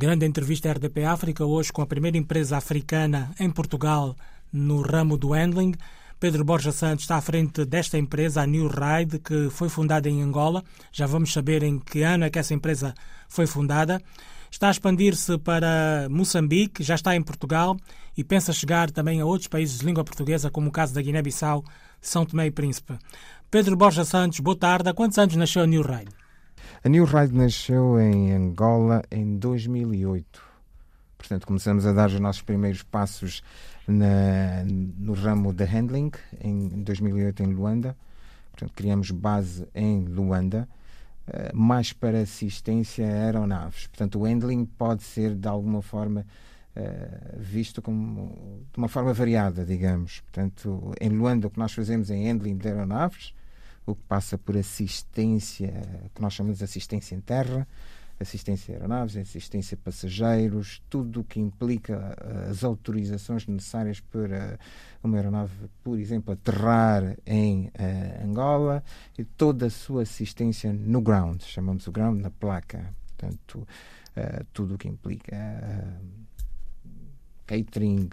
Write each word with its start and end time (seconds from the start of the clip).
Grande 0.00 0.24
entrevista 0.24 0.68
à 0.68 0.72
RDP 0.74 1.04
África, 1.04 1.44
hoje 1.44 1.72
com 1.72 1.82
a 1.82 1.86
primeira 1.86 2.16
empresa 2.16 2.56
africana 2.56 3.32
em 3.40 3.50
Portugal 3.50 4.14
no 4.52 4.80
ramo 4.80 5.18
do 5.18 5.32
handling. 5.32 5.74
Pedro 6.20 6.44
Borja 6.44 6.70
Santos 6.70 7.02
está 7.02 7.16
à 7.16 7.20
frente 7.20 7.64
desta 7.64 7.98
empresa, 7.98 8.40
a 8.40 8.46
New 8.46 8.68
Ride, 8.68 9.18
que 9.18 9.50
foi 9.50 9.68
fundada 9.68 10.08
em 10.08 10.22
Angola. 10.22 10.62
Já 10.92 11.04
vamos 11.04 11.32
saber 11.32 11.64
em 11.64 11.80
que 11.80 12.02
ano 12.02 12.24
é 12.24 12.30
que 12.30 12.38
essa 12.38 12.54
empresa 12.54 12.94
foi 13.28 13.44
fundada. 13.48 14.00
Está 14.48 14.68
a 14.68 14.70
expandir-se 14.70 15.36
para 15.36 16.06
Moçambique, 16.08 16.84
já 16.84 16.94
está 16.94 17.16
em 17.16 17.22
Portugal 17.22 17.76
e 18.16 18.22
pensa 18.22 18.52
chegar 18.52 18.92
também 18.92 19.20
a 19.20 19.26
outros 19.26 19.48
países 19.48 19.80
de 19.80 19.84
língua 19.84 20.04
portuguesa, 20.04 20.48
como 20.48 20.68
o 20.68 20.72
caso 20.72 20.94
da 20.94 21.02
Guiné-Bissau, 21.02 21.64
São 22.00 22.24
Tomé 22.24 22.46
e 22.46 22.52
Príncipe. 22.52 22.96
Pedro 23.50 23.74
Borja 23.74 24.04
Santos, 24.04 24.38
boa 24.38 24.56
tarde. 24.56 24.88
Há 24.90 24.94
quantos 24.94 25.18
anos 25.18 25.34
nasceu 25.34 25.62
a 25.62 25.66
New 25.66 25.82
Ride? 25.82 26.27
A 26.84 26.88
New 26.88 27.04
Ride 27.04 27.34
nasceu 27.34 28.00
em 28.00 28.32
Angola 28.32 29.02
em 29.10 29.36
2008. 29.36 30.42
Portanto, 31.18 31.46
começamos 31.46 31.84
a 31.84 31.92
dar 31.92 32.08
os 32.08 32.20
nossos 32.20 32.42
primeiros 32.42 32.82
passos 32.82 33.42
na, 33.86 34.64
no 34.64 35.12
ramo 35.12 35.52
de 35.52 35.64
handling 35.64 36.12
em 36.40 36.68
2008 36.82 37.42
em 37.42 37.46
Luanda. 37.46 37.96
Portanto, 38.52 38.72
criamos 38.74 39.10
base 39.10 39.66
em 39.74 40.04
Luanda, 40.04 40.68
uh, 41.28 41.56
mais 41.56 41.92
para 41.92 42.20
assistência 42.20 43.06
a 43.06 43.24
aeronaves. 43.24 43.88
Portanto, 43.88 44.20
o 44.20 44.24
handling 44.24 44.64
pode 44.64 45.02
ser 45.02 45.34
de 45.34 45.48
alguma 45.48 45.82
forma 45.82 46.24
uh, 46.76 47.36
visto 47.38 47.82
como 47.82 48.64
de 48.72 48.78
uma 48.78 48.88
forma 48.88 49.12
variada, 49.12 49.64
digamos. 49.64 50.20
Portanto, 50.20 50.92
em 51.00 51.08
Luanda 51.08 51.48
o 51.48 51.50
que 51.50 51.58
nós 51.58 51.72
fazemos 51.72 52.10
é 52.10 52.14
handling 52.14 52.56
de 52.56 52.68
aeronaves, 52.68 53.34
o 53.92 53.96
que 53.96 54.02
passa 54.02 54.36
por 54.36 54.56
assistência, 54.56 55.72
que 56.14 56.20
nós 56.20 56.32
chamamos 56.32 56.58
de 56.58 56.64
assistência 56.64 57.14
em 57.14 57.20
terra, 57.20 57.66
assistência 58.20 58.74
a 58.74 58.76
aeronaves, 58.76 59.16
assistência 59.16 59.76
a 59.80 59.84
passageiros, 59.84 60.82
tudo 60.90 61.20
o 61.20 61.24
que 61.24 61.38
implica 61.38 62.16
eh, 62.20 62.50
as 62.50 62.64
autorizações 62.64 63.46
necessárias 63.46 64.00
para 64.00 64.58
uma 65.02 65.16
aeronave, 65.16 65.52
por 65.84 65.98
exemplo, 65.98 66.32
aterrar 66.32 67.16
em 67.24 67.66
uh, 67.66 68.24
Angola 68.24 68.82
e 69.16 69.24
toda 69.24 69.66
a 69.66 69.70
sua 69.70 70.02
assistência 70.02 70.72
no 70.72 71.00
ground, 71.00 71.40
chamamos 71.42 71.86
o 71.86 71.92
ground 71.92 72.20
na 72.20 72.30
placa, 72.30 72.92
portanto, 73.06 73.60
uh, 74.16 74.44
tudo 74.52 74.74
o 74.74 74.78
que 74.78 74.88
implica 74.88 75.36
uh, 75.36 76.88
catering, 77.46 78.08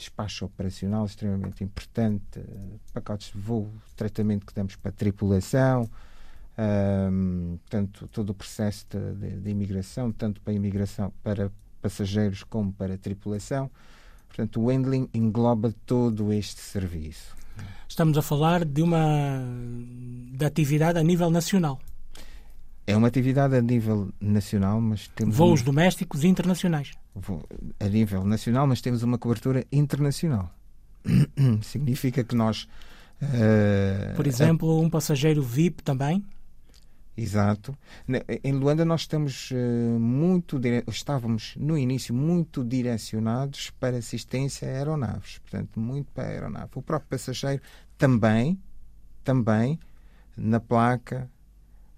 despacho 0.00 0.46
operacional 0.46 1.04
extremamente 1.04 1.62
importante, 1.62 2.38
uh, 2.38 2.80
pacotes 2.92 3.32
de 3.32 3.38
voo, 3.38 3.70
tratamento 3.94 4.46
que 4.46 4.54
damos 4.54 4.76
para 4.76 4.88
a 4.88 4.92
tripulação, 4.92 5.82
uh, 5.82 7.58
portanto, 7.58 8.08
todo 8.08 8.30
o 8.30 8.34
processo 8.34 8.86
de, 8.88 9.14
de, 9.14 9.40
de, 9.40 9.50
imigração, 9.50 10.10
tanto 10.10 10.40
para 10.40 10.54
imigração 10.54 11.12
para 11.22 11.52
passageiros 11.82 12.42
como 12.42 12.72
para 12.72 12.96
tripulação. 12.96 13.70
Portanto, 14.28 14.60
o 14.62 14.70
handling 14.70 15.08
engloba 15.12 15.74
todo 15.84 16.32
este 16.32 16.60
serviço. 16.60 17.36
Estamos 17.88 18.16
a 18.16 18.22
falar 18.22 18.64
de 18.64 18.80
uma 18.80 19.44
de 20.32 20.44
atividade 20.44 20.98
a 20.98 21.02
nível 21.02 21.30
nacional. 21.30 21.78
É 22.86 22.96
uma 22.96 23.08
atividade 23.08 23.54
a 23.56 23.60
nível 23.60 24.08
nacional, 24.20 24.80
mas 24.80 25.08
temos. 25.08 25.36
Voos 25.36 25.60
um... 25.60 25.64
domésticos 25.64 26.24
e 26.24 26.28
internacionais. 26.28 26.92
A 27.78 27.88
nível 27.88 28.24
nacional, 28.24 28.66
mas 28.66 28.80
temos 28.80 29.02
uma 29.02 29.18
cobertura 29.18 29.66
internacional. 29.72 30.50
Significa 31.62 32.22
que 32.22 32.34
nós. 32.34 32.68
Uh... 33.20 34.14
Por 34.16 34.26
exemplo, 34.26 34.80
um 34.80 34.88
passageiro 34.88 35.42
VIP 35.42 35.82
também? 35.82 36.24
Exato. 37.16 37.76
Em 38.42 38.52
Luanda 38.52 38.84
nós 38.84 39.02
estamos 39.02 39.50
uh, 39.50 39.54
muito 40.00 40.58
dire... 40.58 40.82
estávamos 40.88 41.54
no 41.56 41.76
início 41.76 42.14
muito 42.14 42.64
direcionados 42.64 43.70
para 43.78 43.98
assistência 43.98 44.66
a 44.66 44.70
aeronaves, 44.70 45.38
portanto 45.38 45.78
muito 45.78 46.10
para 46.12 46.28
a 46.28 46.30
aeronave. 46.30 46.70
O 46.76 46.82
próprio 46.82 47.10
passageiro 47.10 47.60
também, 47.98 48.58
também 49.22 49.78
na 50.34 50.60
placa 50.60 51.30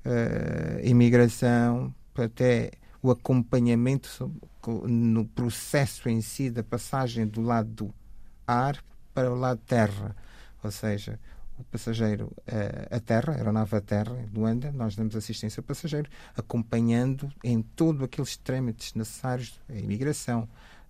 uh, 0.05 0.85
imigração, 0.85 1.95
até 2.17 2.73
o 3.03 3.11
acompanhamento 3.11 4.33
no 4.85 5.25
processo 5.25 6.09
em 6.09 6.21
si 6.21 6.51
da 6.51 6.63
passagem 6.63 7.27
do 7.27 7.41
lado 7.41 7.69
do 7.69 7.95
ar 8.47 8.83
para 9.13 9.31
o 9.31 9.35
lado 9.35 9.61
terra. 9.67 10.15
Ou 10.63 10.71
seja, 10.71 11.19
o 11.59 11.65
passageiro 11.65 12.27
uh, 12.49 12.95
a 12.95 13.01
terra, 13.01 13.33
a 13.33 13.37
aeronave 13.37 13.77
a 13.77 13.81
terra, 13.81 14.17
em 14.21 14.27
Luanda, 14.33 14.71
nós 14.73 14.95
damos 14.95 15.17
assistência 15.17 15.61
ao 15.61 15.65
passageiro, 15.65 16.09
acompanhando 16.37 17.31
em 17.43 17.61
todos 17.63 18.03
aqueles 18.03 18.37
trâmites 18.37 18.95
necessários, 18.95 19.61
a 19.69 19.75
imigração, 19.75 20.43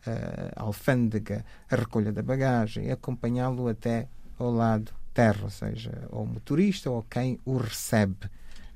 uh, 0.06 0.52
a 0.54 0.62
alfândega, 0.62 1.44
a 1.70 1.76
recolha 1.76 2.12
da 2.12 2.22
bagagem, 2.22 2.90
acompanhá-lo 2.90 3.68
até 3.68 4.06
ao 4.38 4.50
lado 4.50 4.92
terra, 5.14 5.44
ou 5.44 5.50
seja, 5.50 6.08
ao 6.10 6.26
motorista 6.26 6.90
ou 6.90 7.02
quem 7.02 7.38
o 7.44 7.56
recebe. 7.56 8.28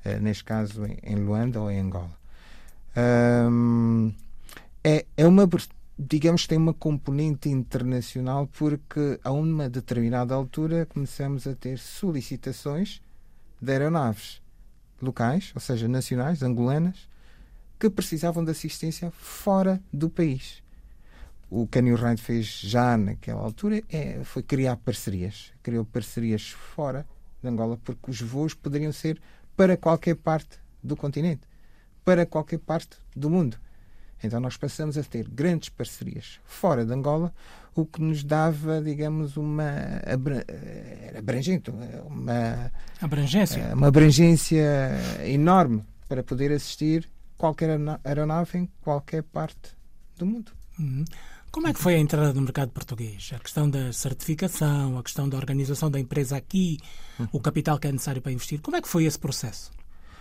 Eh, 0.07 0.19
neste 0.19 0.43
caso 0.43 0.85
em, 0.85 1.15
Luanda 1.15 1.59
ou 1.59 1.69
em 1.69 1.79
Angola. 1.79 2.17
Um, 2.97 4.11
é, 4.83 5.05
é 5.15 5.27
uma, 5.27 5.47
digamos, 5.99 6.47
tem 6.47 6.57
uma 6.57 6.73
componente 6.73 7.47
internacional 7.47 8.47
porque 8.47 9.19
a 9.23 9.31
uma 9.31 9.69
determinada 9.69 10.33
altura 10.33 10.87
começamos 10.87 11.45
a 11.45 11.53
ter 11.53 11.77
solicitações 11.77 12.99
de 13.61 13.71
aeronaves 13.71 14.41
locais, 14.99 15.51
ou 15.53 15.61
seja, 15.61 15.87
nacionais, 15.87 16.41
angolanas, 16.41 17.07
que 17.79 17.89
precisavam 17.89 18.43
de 18.43 18.49
assistência 18.49 19.11
fora 19.11 19.79
do 19.93 20.09
país. 20.09 20.63
O 21.49 21.67
que 21.67 21.77
a 21.77 21.81
New 21.81 21.95
Ride 21.95 22.21
fez 22.21 22.45
já 22.45 22.97
naquela 22.97 23.41
altura 23.41 23.81
é, 23.89 24.23
foi 24.23 24.41
criar 24.41 24.75
parcerias. 24.77 25.53
Criou 25.61 25.85
parcerias 25.85 26.49
fora 26.49 27.05
de 27.41 27.47
Angola 27.47 27.77
porque 27.83 28.09
os 28.09 28.19
voos 28.21 28.53
poderiam 28.53 28.91
ser 28.91 29.21
para 29.55 29.77
qualquer 29.77 30.15
parte 30.15 30.59
do 30.83 30.95
continente, 30.95 31.46
para 32.07 32.25
qualquer 32.25 32.59
parte 32.59 32.91
do 33.13 33.29
mundo. 33.29 33.57
Então 34.23 34.39
nós 34.39 34.55
passamos 34.55 34.97
a 34.97 35.03
ter 35.03 35.27
grandes 35.27 35.67
parcerias 35.67 36.39
fora 36.45 36.85
de 36.85 36.93
Angola, 36.93 37.33
o 37.75 37.85
que 37.85 38.01
nos 38.01 38.23
dava, 38.23 38.81
digamos, 38.81 39.35
uma 39.35 39.69
abrangente, 41.17 41.69
uma 41.69 42.71
abrangência, 43.01 43.59
eh, 43.59 43.73
uma 43.73 43.87
abrangência 43.87 44.97
enorme 45.25 45.83
para 46.07 46.23
poder 46.23 46.49
assistir 46.53 47.09
qualquer 47.37 47.77
aeronave 48.05 48.57
em 48.57 48.69
qualquer 48.79 49.23
parte 49.23 49.75
do 50.17 50.25
mundo. 50.25 50.53
Uhum. 50.79 51.03
Como 51.51 51.67
é 51.67 51.73
que 51.73 51.79
foi 51.79 51.95
a 51.95 51.99
entrada 51.99 52.33
no 52.33 52.41
mercado 52.41 52.71
português? 52.71 53.31
A 53.35 53.39
questão 53.39 53.69
da 53.69 53.91
certificação, 53.91 54.97
a 54.97 55.03
questão 55.03 55.27
da 55.27 55.35
organização 55.35 55.91
da 55.91 55.99
empresa 55.99 56.37
aqui, 56.37 56.77
o 57.33 57.39
capital 57.41 57.77
que 57.77 57.87
é 57.89 57.91
necessário 57.91 58.21
para 58.21 58.31
investir. 58.31 58.61
Como 58.61 58.77
é 58.77 58.81
que 58.81 58.87
foi 58.87 59.03
esse 59.03 59.19
processo? 59.19 59.75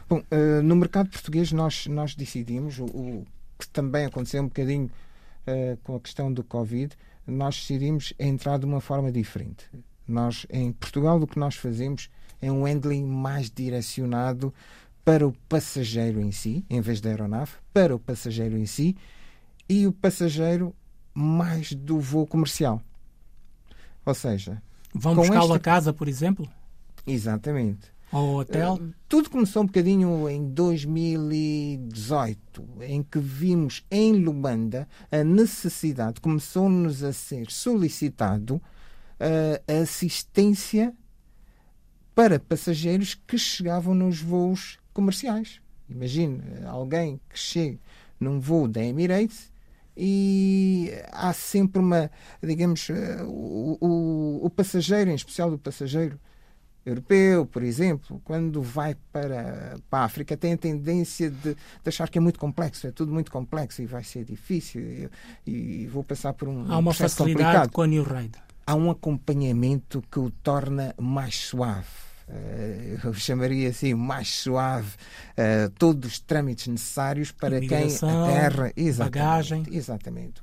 Bom, 0.09 0.19
uh, 0.19 0.63
no 0.63 0.77
mercado 0.77 1.11
português 1.11 1.51
nós, 1.53 1.87
nós 1.87 2.15
decidimos, 2.15 2.79
o, 2.79 2.85
o 2.85 3.27
que 3.59 3.69
também 3.69 4.07
aconteceu 4.07 4.43
um 4.43 4.47
bocadinho 4.47 4.91
uh, 5.47 5.77
com 5.83 5.97
a 5.97 6.01
questão 6.01 6.33
do 6.33 6.45
Covid, 6.45 6.97
nós 7.27 7.57
decidimos 7.57 8.13
entrar 8.19 8.59
de 8.59 8.67
uma 8.67 8.81
forma 8.81 9.11
diferente. 9.11 9.69
Nós, 10.07 10.47
em 10.49 10.73
Portugal, 10.73 11.21
o 11.21 11.27
que 11.27 11.39
nós 11.39 11.57
fazemos 11.57 12.09
é 12.41 12.53
um 12.53 12.65
handling 12.65 13.05
mais 13.05 13.51
direcionado 13.51 14.55
para 15.05 15.27
o 15.27 15.33
passageiro 15.49 16.21
em 16.21 16.31
si, 16.31 16.65
em 16.71 16.81
vez 16.81 17.01
da 17.01 17.11
aeronave, 17.11 17.53
para 17.73 17.95
o 17.95 17.99
passageiro 17.99 18.57
em 18.57 18.67
si, 18.67 18.97
e 19.69 19.87
o 19.87 19.93
passageiro 19.93 20.75
mais 21.13 21.73
do 21.73 21.99
voo 21.99 22.27
comercial. 22.27 22.81
Ou 24.05 24.15
seja, 24.15 24.63
vão 24.95 25.17
buscá-lo 25.17 25.47
esta... 25.47 25.57
a 25.57 25.61
casa, 25.61 25.93
por 25.93 26.07
exemplo? 26.07 26.49
Exatamente. 27.07 27.96
Ao 28.17 28.37
hotel? 28.37 28.75
Uh, 28.77 28.95
tudo 29.07 29.29
começou 29.29 29.63
um 29.63 29.67
bocadinho 29.67 30.27
em 30.27 30.49
2018, 30.49 32.67
em 32.81 33.03
que 33.03 33.19
vimos 33.19 33.85
em 33.91 34.15
Luanda 34.15 34.89
a 35.13 35.23
necessidade, 35.23 36.19
começou-nos 36.23 37.05
a 37.05 37.13
ser 37.13 37.51
solicitado 37.51 38.59
a 39.69 39.83
assistência 39.83 40.95
para 42.15 42.41
passageiros 42.41 43.15
que 43.15 43.37
chegavam 43.37 43.95
nos 43.95 44.23
voos 44.23 44.79
comerciais. 44.95 45.61
Imagine 45.87 46.41
alguém 46.65 47.21
que 47.29 47.39
chega 47.39 47.79
num 48.19 48.41
voo 48.41 48.67
da 48.67 48.83
Emirates 48.83 49.53
e 49.95 50.91
há 51.13 51.35
sempre 51.35 51.81
uma, 51.81 52.11
digamos, 52.43 52.89
eh, 52.89 53.23
o, 53.25 53.77
o, 53.79 54.47
o, 54.47 54.51
passageiro, 54.51 55.11
em 55.11 55.15
especial 55.15 55.53
o 55.53 55.59
passageiro 55.59 56.19
europeu, 56.87 57.45
por 57.45 57.65
exemplo, 57.65 58.21
quando 58.25 58.63
vai 58.63 58.97
para, 59.13 59.77
para 59.91 59.99
a 59.99 60.05
África, 60.05 60.37
tem 60.37 60.53
a 60.53 60.57
tendência 60.57 61.29
de, 61.29 61.55
de, 61.55 61.59
achar 61.85 62.09
que 62.09 62.17
é 62.17 62.21
muito 62.21 62.39
complexo, 62.39 62.87
é 62.87 62.93
tudo 62.93 63.13
muito 63.13 63.31
complexo 63.31 63.83
e 63.83 63.87
vai 63.87 64.05
ser 64.05 64.25
difícil 64.25 64.81
e, 64.81 65.11
e 65.45 65.87
vou 65.89 66.05
passar 66.05 66.33
por 66.33 66.49
um 66.49 66.71
Há 66.71 66.79
uma 66.79 66.95
facilidade 66.95 67.69
complicado. 67.69 67.73
com 67.73 67.83
a 67.83 67.87
New. 67.89 68.07
Há 68.65 68.75
um 68.77 68.91
acompanhamento 68.91 70.03
que 70.11 70.21
o 70.21 70.31
torna 70.31 70.95
mais 70.97 71.37
suave. 71.37 71.87
uh, 72.29 73.07
eu 73.07 73.15
chamaria 73.15 73.71
assim, 73.71 73.93
mais 73.95 74.29
suave, 74.29 74.95
uh, 75.33 75.71
todos 75.77 76.13
os 76.13 76.21
trâmites 76.21 76.69
necessários 76.69 77.33
para 77.33 77.61
quem 77.61 77.69
a 77.69 77.99
terra. 77.99 78.73
Exatamente, 78.77 78.99
bagagem. 78.99 79.65
Exatamente. 79.73 80.41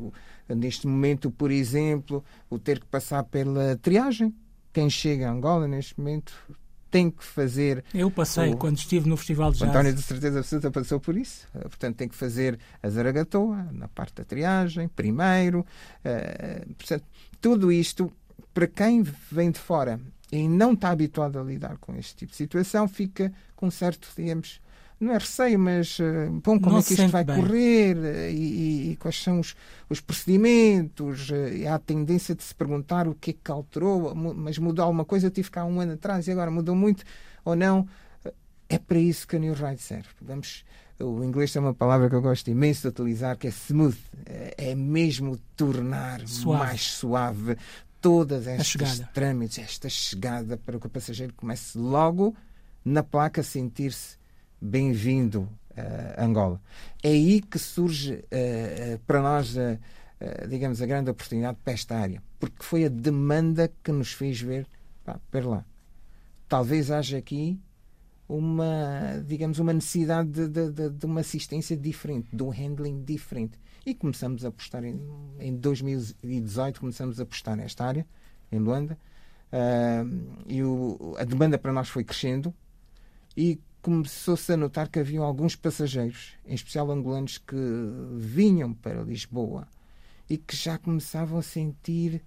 Neste 0.50 0.88
momento, 0.88 1.32
por 1.32 1.52
exemplo, 1.52 2.24
o 2.50 2.60
ter 2.60 2.82
que 2.82 2.86
passar 2.86 3.24
pela 3.24 3.78
triagem. 3.78 4.34
Quem 4.74 4.90
chega 4.90 5.30
a 5.30 5.32
Angola 5.32 5.68
neste 5.68 5.98
momento 6.00 6.34
tem 6.94 7.10
que 7.10 7.24
fazer. 7.24 7.84
Eu 7.92 8.12
passei 8.12 8.52
o, 8.52 8.58
quando 8.58 8.78
estive 8.78 9.10
no 9.10 9.18
Festival 9.18 9.52
de 9.52 9.60
Jazz. 9.60 9.70
António, 9.70 9.94
de 9.94 10.02
certeza 10.04 10.40
absoluta, 10.40 10.70
passou 10.70 11.00
por 11.00 11.18
isso. 11.18 11.48
Uh, 11.56 11.62
portanto, 11.62 11.96
tem 11.96 12.08
que 12.08 12.16
fazer 12.16 12.60
a 12.84 12.90
Zaragatoa 12.90 13.68
na 13.72 13.88
parte 13.88 14.14
da 14.14 14.24
triagem, 14.24 14.88
primeiro. 14.88 15.66
Uh, 16.06 16.74
portanto, 16.76 17.04
tudo 17.42 17.72
isto, 17.72 18.12
para 18.54 18.68
quem 18.68 19.02
vem 19.32 19.50
de 19.50 19.60
fora 19.60 20.00
e 20.32 20.48
não 20.48 20.74
está 20.74 20.90
habituado 20.90 21.40
a 21.40 21.44
lidar 21.44 21.78
com 21.78 21.96
este 21.96 22.16
tipo 22.16 22.32
de 22.32 22.38
situação, 22.38 22.88
fica 22.88 23.34
com 23.56 23.72
certo, 23.72 24.08
digamos, 24.16 24.62
não 25.04 25.14
é 25.14 25.18
receio, 25.18 25.60
mas 25.60 26.00
uh, 26.00 26.30
bom, 26.44 26.60
como 26.60 26.72
não 26.72 26.80
é 26.80 26.84
que 26.84 26.94
isto 26.94 27.08
vai 27.10 27.24
bem. 27.24 27.36
correr 27.36 27.98
uh, 27.98 28.30
e, 28.30 28.92
e, 28.92 28.96
quais 28.98 29.22
são 29.22 29.40
os, 29.40 29.56
os 29.90 30.00
procedimentos. 30.00 31.30
Uh, 31.30 31.68
há 31.70 31.76
a 31.76 31.80
tendência 31.80 32.34
de 32.34 32.44
se 32.44 32.56
perguntar 32.56 33.08
o 33.08 33.14
que 33.14 33.32
é 33.32 33.34
que 33.34 33.52
alterou, 33.52 34.16
mas 34.16 34.58
mudou 34.58 34.84
alguma 34.84 35.06
coisa. 35.06 35.28
Eu 35.28 35.32
tive 35.32 35.50
cá 35.52 35.66
um 35.66 35.80
ano 35.80 35.94
atrás 35.94 36.28
e 36.28 36.32
agora 36.32 36.50
mudou 36.50 36.76
muito 36.76 37.04
ou 37.44 37.56
não. 37.56 37.88
É 38.70 38.80
para 38.80 38.98
isso 38.98 39.28
que 39.28 39.36
a 39.36 39.40
New 39.40 39.54
Ride 39.54 39.82
serve. 39.82 40.10
Vamos, 40.22 40.64
o 41.00 41.24
inglês 41.24 41.52
tem 41.52 41.62
uma 41.62 41.74
palavra 41.74 42.10
que 42.10 42.16
eu 42.16 42.22
gosto 42.22 42.50
imenso 42.50 42.82
de 42.84 42.88
utilizar, 42.88 43.38
que 43.38 43.48
é 43.48 43.52
smooth. 43.52 43.98
É 44.58 44.74
mesmo 44.74 45.38
tornar 45.56 46.28
suave. 46.28 46.64
mais 46.64 46.82
suave 46.82 47.58
todas 48.02 48.48
estas 48.48 49.00
trâmites, 49.14 49.60
esta 49.60 49.88
chegada, 49.88 50.58
para 50.58 50.80
que 50.80 50.88
o 50.88 50.90
passageiro 50.90 51.34
comece 51.34 51.78
logo 51.78 52.36
na 52.84 53.02
placa 53.02 53.42
a 53.42 53.44
sentir-se 53.44 54.18
bem-vindo 54.64 55.50
a 55.76 56.22
uh, 56.22 56.26
Angola. 56.26 56.62
É 57.02 57.10
aí 57.10 57.42
que 57.42 57.60
surge 57.60 58.14
uh, 58.14 59.00
para 59.06 59.22
nós, 59.22 59.56
digamos, 60.48 60.82
a 60.82 60.86
grande 60.86 61.10
oportunidade 61.10 61.58
para 61.62 61.74
esta 61.74 61.98
área, 61.98 62.24
porque 62.40 62.64
foi 62.64 62.86
a 62.86 62.90
demanda 62.90 63.70
que 63.84 63.92
nos 63.92 64.14
fez 64.14 64.40
ver, 64.40 64.66
pá, 65.04 65.20
para 65.30 65.46
lá. 65.46 65.66
Talvez 66.48 66.90
haja 66.90 67.18
aqui 67.18 67.60
uma, 68.30 69.22
digamos, 69.28 69.60
uma 69.60 69.74
necessidade 69.74 70.30
de, 70.30 70.48
de, 70.48 70.72
de, 70.72 70.90
de, 70.92 71.06
uma 71.06 71.20
assistência 71.20 71.76
diferente, 71.76 72.30
de 72.34 72.42
um 72.42 72.50
handling 72.50 73.04
diferente. 73.04 73.60
E 73.86 73.94
começamos 73.94 74.46
a 74.46 74.48
apostar 74.48 74.86
em, 74.86 74.98
em 75.40 75.58
2018, 75.58 76.80
começamos 76.80 77.20
a 77.20 77.24
apostar 77.24 77.58
nesta 77.58 77.84
área, 77.84 78.08
em 78.50 78.60
Luanda, 78.60 78.98
uh, 79.52 80.44
e 80.48 80.64
o, 80.64 81.16
a 81.18 81.26
demanda 81.26 81.58
para 81.58 81.74
nós 81.74 81.90
foi 81.90 82.06
crescendo 82.06 82.54
e 83.36 83.60
começou-se 83.84 84.52
a 84.52 84.58
notar 84.58 84.88
que 84.88 84.98
haviam 84.98 85.24
alguns 85.24 85.56
passageiros, 85.56 86.34
em 86.48 86.56
especial 86.56 86.90
angolanos, 86.90 87.38
que 87.38 87.56
vinham 88.18 88.74
para 88.74 89.04
Lisboa 89.04 89.68
e 90.30 90.38
que 90.38 90.56
já 90.56 90.78
começavam 90.78 91.38
a 91.38 91.42
sentir 91.44 92.24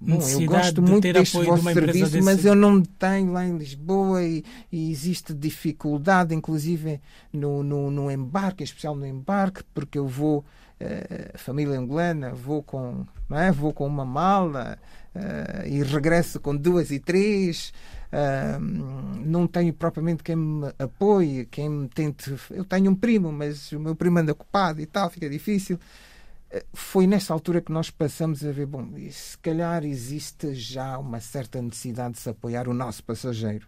Bom, 0.00 0.20
eu 0.20 0.46
gosto 0.46 0.80
muito 0.80 1.02
de 1.02 1.12
deste 1.12 1.42
vosso 1.42 1.66
de 1.66 1.74
serviço, 1.74 2.12
desse... 2.12 2.20
mas 2.20 2.44
eu 2.44 2.54
não 2.54 2.80
tenho 2.80 3.32
lá 3.32 3.44
em 3.44 3.56
Lisboa 3.56 4.22
e, 4.22 4.44
e 4.70 4.92
existe 4.92 5.34
dificuldade, 5.34 6.32
inclusive 6.32 7.00
no, 7.32 7.64
no, 7.64 7.90
no, 7.90 8.08
embarque, 8.08 8.62
em 8.62 8.64
especial 8.64 8.94
no 8.94 9.04
embarque, 9.04 9.64
porque 9.74 9.98
eu 9.98 10.06
vou, 10.06 10.44
uh, 10.80 11.36
família 11.36 11.76
angolana, 11.76 12.32
vou 12.32 12.62
com, 12.62 13.04
não 13.28 13.36
é? 13.36 13.50
vou 13.50 13.72
com 13.72 13.88
uma 13.88 14.04
mala 14.04 14.78
uh, 15.16 15.66
e 15.66 15.82
regresso 15.82 16.38
com 16.38 16.56
duas 16.56 16.92
e 16.92 17.00
três. 17.00 17.72
Uh, 18.10 18.58
não 19.24 19.46
tenho 19.46 19.72
propriamente 19.72 20.22
quem 20.22 20.36
me 20.36 20.72
apoie, 20.78 21.46
quem 21.46 21.68
me 21.68 21.88
tente. 21.88 22.34
Eu 22.50 22.64
tenho 22.64 22.90
um 22.90 22.94
primo, 22.94 23.30
mas 23.30 23.72
o 23.72 23.80
meu 23.80 23.94
primo 23.94 24.18
anda 24.18 24.32
ocupado 24.32 24.80
e 24.80 24.86
tal, 24.86 25.10
fica 25.10 25.28
difícil 25.28 25.78
foi 26.72 27.06
nessa 27.06 27.32
altura 27.32 27.60
que 27.60 27.70
nós 27.70 27.90
passamos 27.90 28.44
a 28.44 28.50
ver, 28.50 28.66
bom, 28.66 28.88
se 29.10 29.36
calhar 29.38 29.84
existe 29.84 30.54
já 30.54 30.98
uma 30.98 31.20
certa 31.20 31.60
necessidade 31.60 32.14
de 32.14 32.20
se 32.20 32.30
apoiar 32.30 32.68
o 32.68 32.74
nosso 32.74 33.04
passageiro 33.04 33.66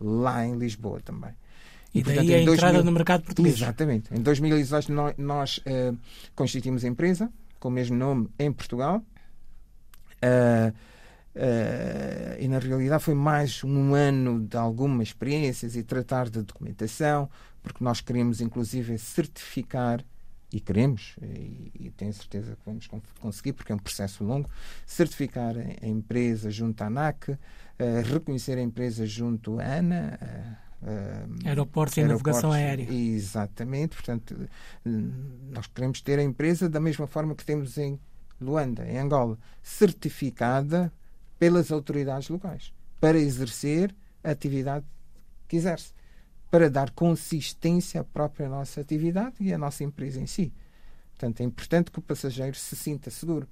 lá 0.00 0.44
em 0.44 0.56
Lisboa 0.56 1.00
também. 1.00 1.30
E, 1.94 2.00
e 2.00 2.02
daí 2.02 2.16
portanto, 2.16 2.32
a 2.32 2.40
entrada 2.40 2.72
2000... 2.72 2.84
no 2.84 2.92
mercado 2.92 3.22
português. 3.22 3.54
Exatamente. 3.54 4.12
Em 4.12 4.20
2018 4.20 4.92
nós, 4.92 5.14
nós 5.16 5.58
uh, 5.58 5.96
constituímos 6.34 6.84
a 6.84 6.88
empresa 6.88 7.30
com 7.60 7.68
o 7.68 7.70
mesmo 7.70 7.96
nome 7.96 8.28
em 8.38 8.52
Portugal. 8.52 9.02
Uh, 10.16 10.74
uh, 11.36 12.40
e 12.40 12.48
na 12.48 12.58
realidade 12.58 13.02
foi 13.02 13.14
mais 13.14 13.62
um 13.62 13.94
ano 13.94 14.40
de 14.40 14.56
algumas 14.56 15.08
experiências 15.08 15.76
e 15.76 15.82
tratar 15.82 16.28
de 16.28 16.42
documentação, 16.42 17.28
porque 17.62 17.84
nós 17.84 18.00
queríamos 18.00 18.40
inclusive 18.40 18.98
certificar 18.98 20.04
e 20.52 20.60
queremos, 20.60 21.16
e, 21.20 21.72
e, 21.74 21.92
tenho 21.96 22.12
certeza 22.12 22.54
que 22.54 22.62
vamos 22.64 22.88
conseguir, 23.20 23.52
porque 23.52 23.72
é 23.72 23.74
um 23.74 23.78
processo 23.78 24.22
longo, 24.24 24.48
certificar 24.86 25.54
a 25.82 25.86
empresa 25.86 26.50
junto 26.50 26.82
à 26.82 26.86
ANAC, 26.86 27.32
uh, 27.32 27.38
reconhecer 28.04 28.56
a 28.56 28.62
empresa 28.62 29.04
junto 29.04 29.58
à 29.60 29.64
ANA. 29.64 30.18
Uh, 30.80 31.48
Aeroportos 31.48 31.96
e 31.96 32.04
Navegação 32.04 32.52
Aérea. 32.52 32.88
Exatamente, 32.90 33.96
portanto, 33.96 34.48
nós 34.84 35.66
queremos 35.66 36.00
ter 36.00 36.18
a 36.18 36.22
empresa 36.22 36.68
da 36.68 36.78
mesma 36.78 37.08
forma 37.08 37.34
que 37.34 37.44
temos 37.44 37.76
em 37.76 37.98
Luanda, 38.40 38.86
em 38.88 38.98
Angola, 38.98 39.36
certificada 39.62 40.92
pelas 41.38 41.70
autoridades 41.70 42.28
locais 42.28 42.72
para 43.00 43.18
exercer 43.18 43.94
a 44.22 44.30
atividade 44.30 44.84
que 45.46 45.56
exerce 45.56 45.92
para 46.50 46.70
dar 46.70 46.90
consistência 46.90 48.00
à 48.00 48.04
própria 48.04 48.48
nossa 48.48 48.80
atividade 48.80 49.36
e 49.40 49.52
à 49.52 49.58
nossa 49.58 49.84
empresa 49.84 50.20
em 50.20 50.26
si. 50.26 50.52
Portanto, 51.10 51.40
é 51.40 51.44
importante 51.44 51.90
que 51.90 51.98
o 51.98 52.02
passageiro 52.02 52.56
se 52.56 52.76
sinta 52.76 53.10
seguro. 53.10 53.48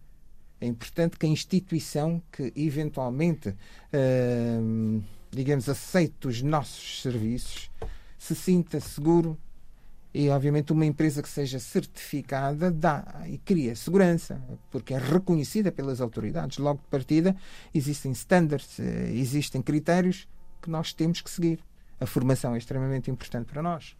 É 0.60 0.66
importante 0.66 1.18
que 1.18 1.26
a 1.26 1.28
instituição 1.28 2.22
que 2.30 2.52
eventualmente, 2.56 3.48
uh, 3.48 5.04
digamos, 5.30 5.68
aceite 5.68 6.28
os 6.28 6.40
nossos 6.42 7.02
serviços 7.02 7.70
se 8.18 8.34
sinta 8.34 8.80
seguro 8.80 9.36
e, 10.14 10.28
obviamente, 10.30 10.72
uma 10.72 10.86
empresa 10.86 11.20
que 11.20 11.28
seja 11.28 11.58
certificada 11.58 12.70
dá 12.70 13.04
e 13.26 13.36
cria 13.38 13.74
segurança, 13.74 14.40
porque 14.70 14.94
é 14.94 14.98
reconhecida 14.98 15.72
pelas 15.72 16.00
autoridades. 16.00 16.58
Logo 16.58 16.80
de 16.80 16.88
partida, 16.88 17.36
existem 17.74 18.12
standards, 18.12 18.78
eh, 18.78 19.10
existem 19.12 19.60
critérios 19.60 20.28
que 20.62 20.70
nós 20.70 20.92
temos 20.92 21.20
que 21.20 21.30
seguir 21.30 21.58
a 22.00 22.06
formação 22.06 22.54
é 22.54 22.58
extremamente 22.58 23.10
importante 23.10 23.46
para 23.46 23.62
nós. 23.62 23.96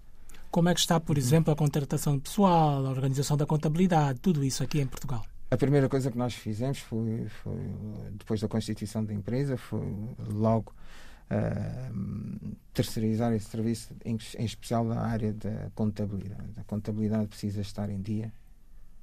Como 0.51 0.69
é 0.69 0.75
que 0.75 0.81
está, 0.81 1.01
por 1.01 1.19
exemplo, 1.19 1.53
a 1.53 1.57
contratação 1.57 2.17
de 2.17 2.23
pessoal, 2.23 2.87
a 2.87 2.91
organização 2.91 3.37
da 3.37 3.47
contabilidade, 3.47 4.21
tudo 4.21 4.45
isso 4.45 4.63
aqui 4.63 4.81
em 4.81 4.87
Portugal? 4.87 5.25
A 5.51 5.57
primeira 5.57 5.89
coisa 5.89 6.11
que 6.11 6.19
nós 6.19 6.35
fizemos 6.35 6.79
foi, 6.79 7.27
foi 7.43 7.59
depois 8.13 8.41
da 8.41 8.49
constituição 8.49 9.05
da 9.05 9.13
empresa, 9.13 9.57
foi 9.57 9.81
logo 10.19 10.73
uh, 11.31 12.57
terceirizar 12.73 13.33
esse 13.33 13.47
serviço, 13.49 13.95
em, 14.05 14.19
em 14.39 14.45
especial 14.45 14.85
na 14.85 15.01
área 15.01 15.33
da 15.33 15.71
contabilidade. 15.75 16.51
A 16.57 16.65
contabilidade 16.65 17.29
precisa 17.29 17.61
estar 17.61 17.89
em 17.91 18.01
dia, 18.01 18.33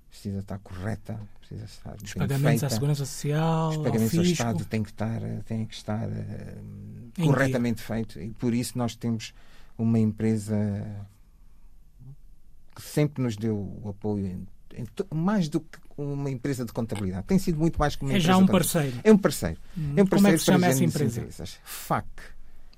precisa 0.09 0.39
estar 0.39 0.59
correta, 0.59 1.19
precisa 1.39 1.65
estar 1.65 1.95
Os 2.03 2.13
pagamentos 2.13 2.59
feita. 2.61 2.65
à 2.67 2.69
Segurança 2.69 3.05
Social, 3.05 3.69
Os 3.69 3.77
pagamentos 3.77 4.13
ao, 4.13 4.19
ao 4.19 4.25
Estado 4.25 4.65
têm 4.65 4.83
que 4.83 4.89
estar, 4.89 5.21
têm 5.45 5.65
que 5.65 5.73
estar 5.73 6.07
uh, 6.07 7.25
corretamente 7.25 7.81
feitos 7.81 8.17
e 8.17 8.29
por 8.31 8.53
isso 8.53 8.77
nós 8.77 8.95
temos 8.95 9.33
uma 9.77 9.97
empresa 9.97 10.55
que 12.75 12.81
sempre 12.81 13.23
nos 13.23 13.35
deu 13.35 13.55
o 13.55 13.89
apoio 13.89 14.45
mais 15.13 15.49
do 15.49 15.59
que 15.61 15.79
uma 15.97 16.29
empresa 16.29 16.65
de 16.65 16.71
contabilidade. 16.71 17.27
Tem 17.27 17.37
sido 17.37 17.59
muito 17.59 17.77
mais 17.77 17.95
que 17.95 18.03
uma 18.03 18.13
é 18.13 18.17
empresa. 18.17 18.31
É 18.31 18.33
já 18.33 18.37
um 18.37 18.47
parceiro. 18.47 18.99
É 19.03 19.11
um 19.11 19.17
parceiro. 19.17 19.57
Hum. 19.77 19.93
É 19.95 20.03
um 20.03 20.07
parceiro 20.07 20.09
Como 20.09 20.27
é 20.27 20.31
que 20.31 20.37
se 20.39 20.45
chama 20.45 20.67
essa 20.67 20.83
empresa? 20.83 21.19
Empresas. 21.19 21.59
FAC. 21.63 22.07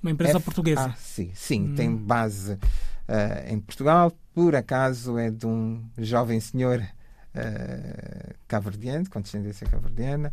Uma 0.02 0.10
empresa 0.10 0.36
F 0.38 0.44
portuguesa. 0.44 0.86
Ah, 0.86 0.94
sim, 0.98 1.30
sim. 1.34 1.62
Hum. 1.62 1.74
Tem 1.74 1.96
base 1.96 2.52
uh, 2.52 2.58
em 3.48 3.58
Portugal. 3.60 4.12
Por 4.34 4.54
acaso 4.54 5.16
é 5.18 5.30
de 5.30 5.46
um 5.46 5.82
jovem 5.96 6.40
senhor 6.40 6.80
uh, 6.80 8.34
cabo-verdiano, 8.46 9.08
com 9.08 9.20
descendência 9.20 9.66
cabo-verdiana, 9.66 10.32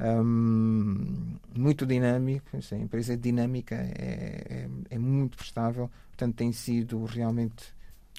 um, 0.00 1.36
muito 1.54 1.86
dinâmico, 1.86 2.48
a 2.56 2.76
empresa 2.76 3.14
é 3.14 3.16
dinâmica, 3.16 3.74
é, 3.74 4.66
é, 4.66 4.68
é, 4.90 4.98
muito 4.98 5.36
prestável, 5.36 5.90
portanto 6.08 6.34
tem 6.34 6.52
sido 6.52 7.04
realmente 7.04 7.72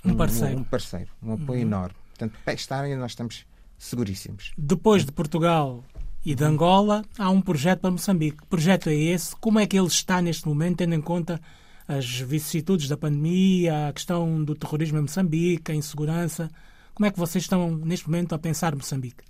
um, 0.03 0.11
um 0.11 0.15
parceiro, 0.15 0.57
um, 0.57 0.63
parceiro, 0.63 1.11
um 1.21 1.33
apoio 1.33 1.59
uhum. 1.59 1.67
enorme. 1.67 1.95
Portanto, 2.17 2.39
para 2.43 2.53
esta 2.53 2.77
área 2.77 2.97
nós 2.97 3.11
estamos 3.11 3.45
seguríssimos. 3.77 4.53
Depois 4.57 5.05
de 5.05 5.11
Portugal 5.11 5.83
e 6.23 6.33
de 6.33 6.43
Angola, 6.43 7.03
há 7.19 7.29
um 7.29 7.41
projeto 7.41 7.81
para 7.81 7.91
Moçambique. 7.91 8.37
Que 8.37 8.47
projeto 8.47 8.89
é 8.89 8.95
esse? 8.95 9.35
Como 9.35 9.59
é 9.59 9.67
que 9.67 9.77
ele 9.77 9.87
está 9.87 10.21
neste 10.21 10.47
momento, 10.47 10.77
tendo 10.77 10.95
em 10.95 11.01
conta 11.01 11.39
as 11.87 12.19
vicissitudes 12.19 12.87
da 12.87 12.97
pandemia, 12.97 13.89
a 13.89 13.93
questão 13.93 14.43
do 14.43 14.55
terrorismo 14.55 14.97
em 14.97 15.01
Moçambique, 15.01 15.71
a 15.71 15.75
insegurança? 15.75 16.49
Como 16.93 17.05
é 17.05 17.11
que 17.11 17.19
vocês 17.19 17.43
estão, 17.43 17.75
neste 17.75 18.09
momento, 18.09 18.33
a 18.33 18.39
pensar 18.39 18.73
Moçambique? 18.73 19.23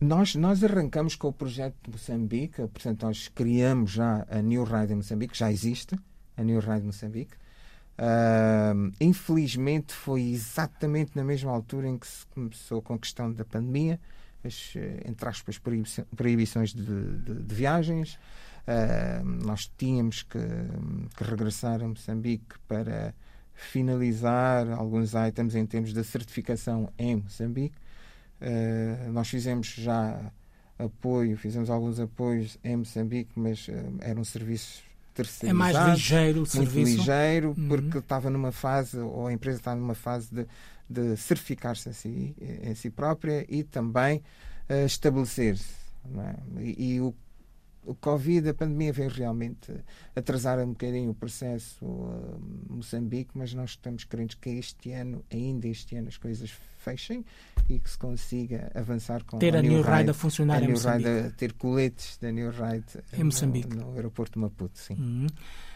Nós, 0.00 0.34
nós 0.36 0.62
arrancamos 0.62 1.16
com 1.16 1.28
o 1.28 1.32
projeto 1.32 1.76
de 1.84 1.90
Moçambique, 1.90 2.56
portanto, 2.68 3.02
nós 3.02 3.28
criamos 3.28 3.90
já 3.90 4.24
a 4.30 4.40
New 4.40 4.64
Ride 4.64 4.92
em 4.92 4.96
Moçambique, 4.96 5.36
já 5.36 5.50
existe 5.50 5.96
a 6.36 6.42
New 6.42 6.60
Ride 6.60 6.86
Moçambique. 6.86 7.34
Uh, 7.98 8.92
infelizmente, 9.00 9.92
foi 9.92 10.22
exatamente 10.22 11.12
na 11.14 11.22
mesma 11.22 11.52
altura 11.52 11.88
em 11.88 11.98
que 11.98 12.06
se 12.06 12.26
começou 12.26 12.80
com 12.80 12.94
a 12.94 12.98
questão 12.98 13.32
da 13.32 13.44
pandemia, 13.44 14.00
as, 14.44 14.74
eh, 14.74 15.02
entre 15.06 15.28
aspas, 15.28 15.60
proibições 16.16 16.74
de, 16.74 17.18
de, 17.18 17.42
de 17.42 17.54
viagens. 17.54 18.18
Uh, 18.62 19.24
nós 19.44 19.70
tínhamos 19.76 20.22
que, 20.22 20.38
que, 21.16 21.24
regressar 21.24 21.82
a 21.82 21.88
Moçambique 21.88 22.58
para 22.66 23.14
finalizar 23.54 24.70
alguns 24.70 25.14
itens 25.14 25.54
em 25.54 25.66
termos 25.66 25.92
da 25.92 26.02
certificação 26.02 26.92
em 26.98 27.16
Moçambique. 27.16 27.76
Uh, 28.40 29.12
nós 29.12 29.28
fizemos 29.28 29.68
já 29.68 30.32
apoio, 30.78 31.36
fizemos 31.36 31.70
alguns 31.70 32.00
apoios 32.00 32.58
em 32.64 32.76
Moçambique, 32.76 33.32
mas 33.36 33.68
uh, 33.68 33.72
eram 34.00 34.24
serviços. 34.24 34.91
É 35.50 35.52
mais 35.52 35.76
ligeiro 35.76 36.32
o 36.32 36.36
muito 36.38 36.50
serviço. 36.50 36.96
ligeiro, 36.96 37.54
uhum. 37.56 37.68
porque 37.68 37.98
estava 37.98 38.30
numa 38.30 38.52
fase, 38.52 38.98
ou 38.98 39.26
a 39.26 39.32
empresa 39.32 39.58
está 39.58 39.74
numa 39.74 39.94
fase 39.94 40.28
de, 40.32 40.46
de 40.88 41.16
certificar-se 41.16 41.88
a 41.88 41.92
si, 41.92 42.34
em 42.40 42.74
si 42.74 42.90
própria 42.90 43.44
e 43.48 43.62
também 43.62 44.22
uh, 44.68 44.86
estabelecer-se. 44.86 45.82
É? 46.04 46.60
E, 46.60 46.94
e 46.94 47.00
o 47.00 47.14
o 47.84 47.94
Covid, 47.94 48.48
a 48.48 48.54
pandemia 48.54 48.92
veio 48.92 49.10
realmente 49.10 49.72
atrasar 50.14 50.58
um 50.60 50.68
bocadinho 50.68 51.10
o 51.10 51.14
processo 51.14 51.84
uh, 51.84 52.40
Moçambique, 52.68 53.30
mas 53.34 53.52
nós 53.54 53.70
estamos 53.70 54.04
crentes 54.04 54.36
que 54.40 54.50
este 54.50 54.92
ano, 54.92 55.24
ainda 55.32 55.66
este 55.66 55.96
ano, 55.96 56.08
as 56.08 56.16
coisas 56.16 56.50
fechem 56.78 57.24
e 57.68 57.78
que 57.78 57.90
se 57.90 57.98
consiga 57.98 58.70
avançar 58.74 59.24
com 59.24 59.38
ter 59.38 59.56
a, 59.56 59.58
a 59.58 59.62
New 59.62 59.82
Ride, 59.82 59.96
Ride 59.98 60.10
a 60.10 60.14
funcionar 60.14 60.62
a 60.62 60.64
em 60.64 60.68
Moçambique. 60.68 61.08
Ride 61.08 61.26
a 61.26 61.30
ter 61.30 61.52
coletes 61.54 62.18
da 62.18 62.30
New 62.30 62.50
Ride 62.50 63.02
em 63.12 63.24
Moçambique. 63.24 63.74
No, 63.74 63.86
no 63.86 63.94
aeroporto 63.94 64.34
de 64.34 64.38
Maputo, 64.38 64.78
sim. 64.78 64.94
Uhum. 64.94 65.26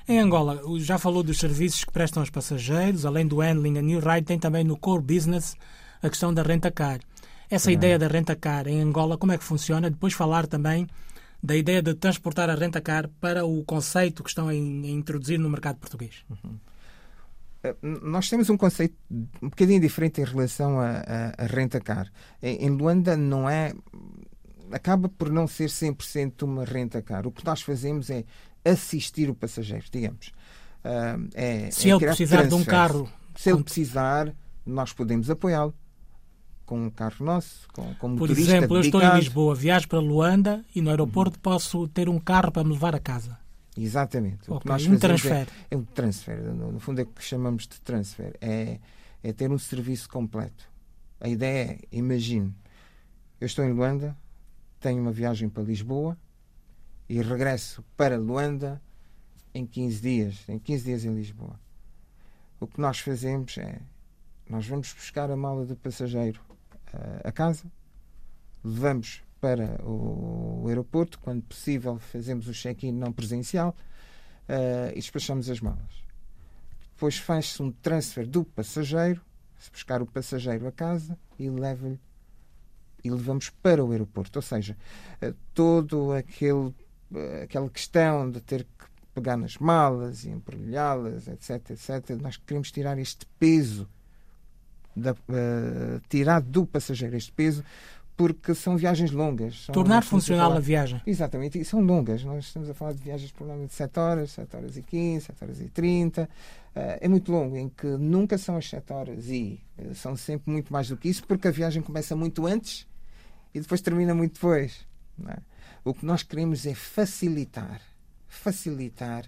Em 0.09 0.21
Angola, 0.21 0.61
já 0.79 0.99
falou 0.99 1.23
dos 1.23 1.39
serviços 1.39 1.85
que 1.85 1.93
prestam 1.93 2.23
aos 2.23 2.31
passageiros, 2.31 3.05
além 3.05 3.27
do 3.27 3.41
handling, 3.41 3.79
a 3.79 3.83
New 3.83 3.99
Ride 3.99 4.27
tem 4.27 4.39
também 4.39 4.63
no 4.63 4.77
core 4.77 5.03
business 5.03 5.57
a 6.01 6.09
questão 6.09 6.33
da 6.33 6.43
renta 6.43 6.71
car. 6.71 7.01
Essa 7.51 7.71
ideia 7.71 7.99
da 7.99 8.07
renta 8.09 8.35
car 8.35 8.67
em 8.67 8.81
Angola, 8.81 9.17
como 9.17 9.33
é 9.33 9.39
que 9.39 9.45
funciona? 9.45 9.91
Depois 9.91 10.13
falar 10.13 10.47
também 10.47 10.87
da 11.43 11.57
ideia 11.57 11.83
de 11.83 11.95
transportar 11.95 12.51
a 12.51 12.55
renta 12.55 12.81
car 12.81 13.09
para 13.21 13.45
o 13.45 13.65
conceito 13.65 14.23
que 14.23 14.29
estão 14.29 14.49
a, 14.49 14.55
introduzir 14.55 15.39
no 15.39 15.49
mercado 15.49 15.77
português? 15.77 16.25
Uhum. 16.31 16.59
Nós 18.03 18.29
temos 18.29 18.49
um 18.49 18.57
conceito 18.57 18.95
um 19.43 19.49
bocadinho 19.49 19.81
diferente 19.81 20.21
em 20.21 20.25
relação 20.25 20.79
à 20.81 21.35
renta 21.47 21.81
car. 21.81 22.11
Em, 22.41 22.71
Luanda 22.71 23.17
não 23.17 23.49
é. 23.49 23.73
acaba 24.71 25.09
por 25.09 25.33
não 25.33 25.49
ser 25.49 25.69
100% 25.69 26.43
uma 26.43 26.65
renta 26.65 27.03
car. 27.03 27.27
O 27.27 27.33
que 27.33 27.45
nós 27.45 27.63
fazemos 27.63 28.09
é 28.09 28.25
assistir 28.65 29.29
o 29.29 29.35
passageiro, 29.35 29.85
digamos. 29.91 30.29
Uh, 30.85 31.29
é, 31.35 31.71
Se 31.73 31.91
é 31.91 31.95
ele 31.95 32.07
precisar 32.07 32.45
de 32.45 32.55
um 32.55 32.65
carro. 32.65 33.11
Se 33.35 33.51
ele 33.51 33.65
precisar, 33.65 34.33
nós 34.65 34.93
podemos 34.93 35.29
apoiá-lo 35.29 35.75
com 36.67 36.87
um 36.87 36.91
carro 36.91 37.25
nosso, 37.25 37.69
com, 37.73 37.95
com 37.95 38.17
Por 38.17 38.31
exemplo, 38.31 38.77
eu 38.77 38.81
estou 38.81 39.01
em 39.01 39.15
Lisboa, 39.15 39.55
viajo 39.55 39.89
para 39.89 40.01
Luanda 40.01 40.65
e 40.75 40.83
no 40.83 40.91
aeroporto 40.91 41.37
uhum. 41.37 41.43
posso 41.43 41.89
ter 41.89 42.09
um 42.09 42.19
carro 42.19 42.51
para 42.51 42.65
me 42.65 42.73
levar 42.73 42.95
a 42.95 42.99
casa. 42.99 43.39
Exatamente. 43.79 44.51
Okay. 44.51 44.89
um 44.89 44.99
transfer. 44.99 45.47
É, 45.71 45.75
é, 45.75 45.77
um 45.77 45.85
transfer. 45.85 46.43
No, 46.43 46.73
no, 46.73 46.81
fundo 46.81 47.01
é 47.01 47.05
o 47.05 47.07
que 47.07 47.23
chamamos 47.23 47.69
de 47.69 47.81
transfer. 47.81 48.37
É, 48.41 48.81
é 49.23 49.33
ter 49.33 49.51
um 49.51 49.59
serviço 49.59 50.09
completo. 50.09 50.69
A 51.21 51.29
ideia 51.29 51.73
é, 51.73 51.79
imagine, 51.93 52.53
eu 53.41 53.47
estou 53.47 53.65
em 53.65 53.73
Luanda, 53.73 54.17
tenho 54.81 55.01
uma 55.01 55.13
viagem 55.13 55.49
para 55.49 55.63
Lisboa 55.63 56.17
e 57.09 57.23
regresso 57.23 57.85
para 57.97 58.19
Luanda 58.19 58.83
em 59.55 59.65
15 59.65 60.01
dias, 60.01 60.49
em 60.49 60.59
15 60.59 60.85
dias 60.85 61.05
em 61.05 61.15
Lisboa. 61.15 61.59
O 62.59 62.67
que 62.67 62.81
nós 62.81 62.99
fazemos 62.99 63.57
é, 63.59 63.81
nós 64.49 64.67
vamos 64.67 64.93
buscar 64.93 65.31
a 65.31 65.37
mala 65.37 65.65
do 65.65 65.77
passageiro 65.77 66.41
a 67.25 67.33
casa, 67.33 67.65
levamos 68.65 69.23
para 69.41 69.81
o 69.85 70.65
aeroporto, 70.69 71.19
quando 71.21 71.43
possível 71.43 71.99
fazemos 71.99 72.49
o 72.49 72.53
check-in 72.53 72.93
não 72.93 73.13
presencial 73.13 73.77
uh, 74.49 74.91
e 74.93 74.97
despachamos 74.97 75.49
as 75.51 75.61
malas. 75.61 76.05
Depois 76.95 77.19
faz-se 77.19 77.63
um 77.63 77.71
transfer 77.71 78.27
do 78.27 78.45
passageiro, 78.45 79.21
se 79.59 79.71
buscar 79.71 80.03
o 80.03 80.07
passageiro 80.07 80.67
a 80.67 80.73
casa 80.73 81.19
e 81.39 81.49
leva-lhe 81.49 82.01
e 83.05 83.11
levamos 83.11 83.51
para 83.51 83.85
o 83.85 83.93
aeroporto. 83.93 84.39
Ou 84.39 84.43
seja, 84.43 84.77
uh, 85.23 85.35
todo 85.55 86.13
aquele 86.13 86.75
uh, 87.13 87.43
aquela 87.45 87.69
questão 87.69 88.31
de 88.31 88.41
ter 88.41 88.65
que 88.65 88.87
pegar 89.15 89.37
nas 89.37 89.59
malas 89.59 90.25
e 90.25 90.31
embrulhá-las, 90.31 91.29
etc, 91.29 91.71
etc, 91.71 92.21
nós 92.21 92.37
queremos 92.37 92.71
tirar 92.73 92.99
este 92.99 93.25
peso 93.39 93.89
da, 94.97 95.13
uh, 95.13 96.01
tirar 96.09 96.41
do 96.41 96.67
passageiro 96.67 97.17
este 97.17 97.31
peso 97.33 97.63
porque 98.17 98.55
são 98.55 98.77
viagens 98.77 99.11
longas. 99.11 99.65
São, 99.65 99.75
Tornar 99.75 100.03
funcional 100.03 100.53
a, 100.53 100.57
a, 100.57 100.61
viagem. 100.61 101.01
Exatamente, 101.07 101.61
e 101.61 101.65
são 101.65 101.81
longas. 101.81 102.25
Nós 102.25 102.47
estamos 102.47 102.71
a 102.71 102.75
falar 102.75 102.95
de 102.95 103.03
viagens 103.03 103.31
provavelmente 103.31 103.71
de 103.71 103.77
7 103.77 104.01
horas, 104.01 104.31
7 104.31 104.57
horas 104.57 104.77
e 104.77 104.83
15, 104.83 105.27
7 105.27 105.45
horas 105.45 105.61
e 105.61 105.69
30. 105.69 106.23
Uh, 106.23 106.29
eh, 106.75 106.99
é 107.03 107.09
muito 107.09 107.31
longo, 107.31 107.57
em 107.57 107.69
que 107.69 107.87
nunca 107.87 108.39
são 108.39 108.57
as 108.57 108.69
7 108.71 108.93
horas 108.93 109.29
e 109.29 109.61
uh, 109.79 109.95
são 109.95 110.17
sempre 110.17 110.51
muito 110.51 110.73
mais 110.73 110.89
do 110.89 110.97
que 110.97 111.11
isso, 111.11 111.25
porque 111.27 111.49
a 111.49 111.51
viagem 111.51 111.83
começa 111.83 112.17
muito 112.17 112.47
antes 112.47 112.87
e 113.55 113.61
depois 113.61 113.83
termina 113.83 114.15
muito 114.15 114.35
depois. 114.35 114.87
É? 115.29 115.37
O 115.85 115.93
que 115.93 116.07
nós 116.07 116.23
queremos 116.23 116.65
é 116.67 116.75
facilitar, 116.75 117.81
facilitar 118.27 119.27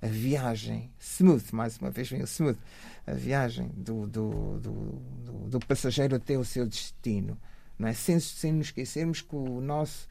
a 0.00 0.06
viagem 0.06 0.90
smooth, 0.98 1.54
mais 1.54 1.76
uma 1.78 1.90
vez 1.90 2.08
vem 2.08 2.22
o 2.22 2.24
smooth, 2.24 2.58
a 3.06 3.12
viagem 3.12 3.68
do, 3.76 4.06
do, 4.06 4.60
do, 4.60 5.48
do, 5.48 5.60
passageiro 5.60 6.16
até 6.16 6.38
o 6.38 6.44
seu 6.44 6.66
destino. 6.66 7.38
Não 7.78 7.88
é? 7.88 7.92
sem, 7.92 8.18
sem 8.20 8.52
nos 8.52 8.68
esquecermos 8.68 9.22
que 9.22 9.34
o 9.34 9.60
nosso 9.60 10.08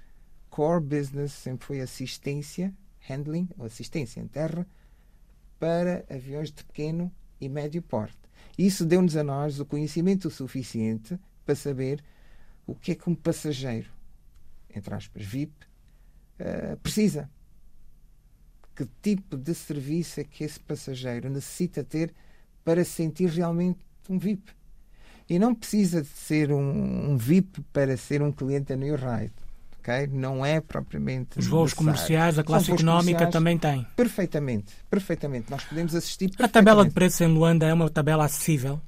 core 0.50 0.84
business 0.84 1.32
sempre 1.32 1.66
foi 1.66 1.82
assistência, 1.82 2.74
handling, 3.00 3.50
ou 3.58 3.66
assistência 3.66 4.20
em 4.20 4.28
terra, 4.28 4.68
para 5.60 6.06
aviões 6.10 6.52
de 6.52 6.64
pequeno 6.64 7.12
e 7.40 7.50
médio 7.50 7.82
porte. 7.82 8.18
Isso 8.58 8.86
deu-nos 8.86 9.16
a 9.16 9.24
nós 9.24 9.60
o 9.60 9.66
conhecimento 9.66 10.30
suficiente 10.30 11.18
para 11.46 11.56
saber 11.56 12.04
o 12.66 12.76
que 12.76 12.92
é 12.92 12.96
que 12.96 13.10
um 13.10 13.16
passageiro, 13.16 13.90
entre 14.76 14.94
aspas, 14.94 15.24
VIP, 15.26 15.54
uh, 16.40 16.78
precisa 16.78 17.30
que 18.78 18.88
tipo 19.02 19.36
de 19.36 19.56
serviço 19.56 20.20
é 20.20 20.24
que 20.24 20.44
esse 20.44 20.60
passageiro 20.60 21.30
necessita 21.30 21.84
ter 21.84 22.14
para 22.64 22.84
se 22.84 22.92
sentir 22.92 23.28
realmente 23.30 23.80
um 24.08 24.20
VIP. 24.20 24.52
E 25.28 25.40
não 25.40 25.56
precisa 25.56 26.04
de 26.04 26.08
ser 26.08 26.52
um, 26.52 27.12
um 27.12 27.18
VIP 27.18 27.62
para 27.74 27.98
ser 27.98 28.22
um 28.22 28.32
cliente 28.32 28.68
da 28.68 28.76
New 28.76 28.96
Ride. 28.96 29.34
Okay? 29.80 30.08
Não 30.08 30.46
é 30.46 30.62
propriamente. 30.62 31.40
Os 31.40 31.48
voos 31.48 31.72
necessário. 31.72 31.76
comerciais, 31.78 32.40
a 32.40 32.44
classe 32.44 32.72
económica 32.72 33.28
também 33.28 33.58
tem. 33.58 33.86
Perfeitamente, 33.96 34.74
perfeitamente. 34.90 35.50
Nós 35.50 35.64
podemos 35.64 35.96
assistir. 35.96 36.32
A 36.40 36.48
tabela 36.48 36.86
de 36.86 36.92
preços 36.92 37.22
em 37.22 37.28
Luanda 37.28 37.66
é 37.66 37.74
uma 37.74 37.90
tabela 37.90 38.26
acessível, 38.26 38.80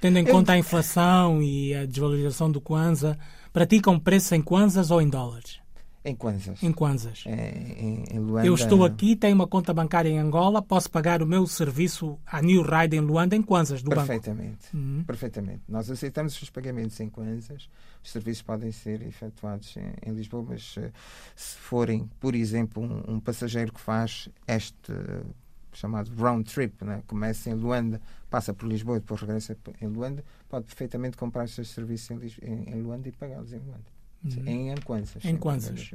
tendo 0.00 0.18
em 0.18 0.26
Eu... 0.26 0.32
conta 0.32 0.52
a 0.52 0.58
inflação 0.58 1.40
e 1.40 1.72
a 1.72 1.86
desvalorização 1.86 2.50
do 2.50 2.60
Kwanza. 2.60 3.16
Praticam 3.52 3.98
preços 3.98 4.32
em 4.32 4.42
Kwanzas 4.42 4.90
ou 4.90 5.00
em 5.00 5.08
dólares? 5.08 5.60
Em 6.06 6.14
Kwanzas. 6.14 6.62
Em 6.62 6.72
Kwanzas. 6.72 7.24
É, 7.26 7.48
em, 7.76 8.04
em 8.12 8.18
Luanda. 8.20 8.46
Eu 8.46 8.54
estou 8.54 8.84
aqui, 8.84 9.16
tenho 9.16 9.34
uma 9.34 9.46
conta 9.48 9.74
bancária 9.74 10.08
em 10.08 10.20
Angola, 10.20 10.62
posso 10.62 10.88
pagar 10.88 11.20
o 11.20 11.26
meu 11.26 11.44
serviço 11.48 12.16
à 12.24 12.40
New 12.40 12.62
Ride 12.62 12.96
em 12.96 13.00
Luanda 13.00 13.34
em 13.34 13.42
Kwanzas 13.42 13.82
do 13.82 13.90
Perfeitamente. 13.90 14.68
banco. 14.72 14.76
Uhum. 14.76 15.04
Perfeitamente. 15.04 15.62
Nós 15.68 15.90
aceitamos 15.90 16.40
os 16.40 16.48
pagamentos 16.48 17.00
em 17.00 17.10
Kwanzas. 17.10 17.68
Os 18.04 18.12
serviços 18.12 18.40
podem 18.42 18.70
ser 18.70 19.02
efetuados 19.02 19.76
em, 19.76 20.08
em 20.08 20.14
Lisboa, 20.14 20.46
mas 20.50 20.76
uh, 20.76 20.92
se 21.34 21.56
forem, 21.56 22.08
por 22.20 22.36
exemplo, 22.36 22.80
um, 22.80 23.14
um, 23.14 23.20
passageiro 23.20 23.72
que 23.72 23.80
faz 23.80 24.28
este 24.46 24.92
uh, 24.92 25.26
chamado 25.72 26.14
round 26.14 26.48
trip, 26.48 26.84
né? 26.84 27.02
começa 27.08 27.50
em 27.50 27.54
Luanda, 27.54 28.00
passa 28.30 28.54
por 28.54 28.68
Lisboa 28.68 28.98
e 28.98 29.00
depois 29.00 29.20
regressa 29.20 29.56
em 29.80 29.88
Luanda, 29.88 30.24
pode 30.48 30.66
perfeitamente 30.66 31.16
comprar 31.16 31.46
os 31.46 31.54
seus 31.54 31.68
serviços 31.70 32.38
em, 32.40 32.70
em 32.70 32.80
Luanda 32.80 33.08
e 33.08 33.12
pagá-los 33.12 33.52
em 33.52 33.58
Luanda. 33.58 33.95
Em 34.24 34.74
Kwanzas. 34.84 35.24
Em 35.24 35.36
Kwanzas. 35.36 35.90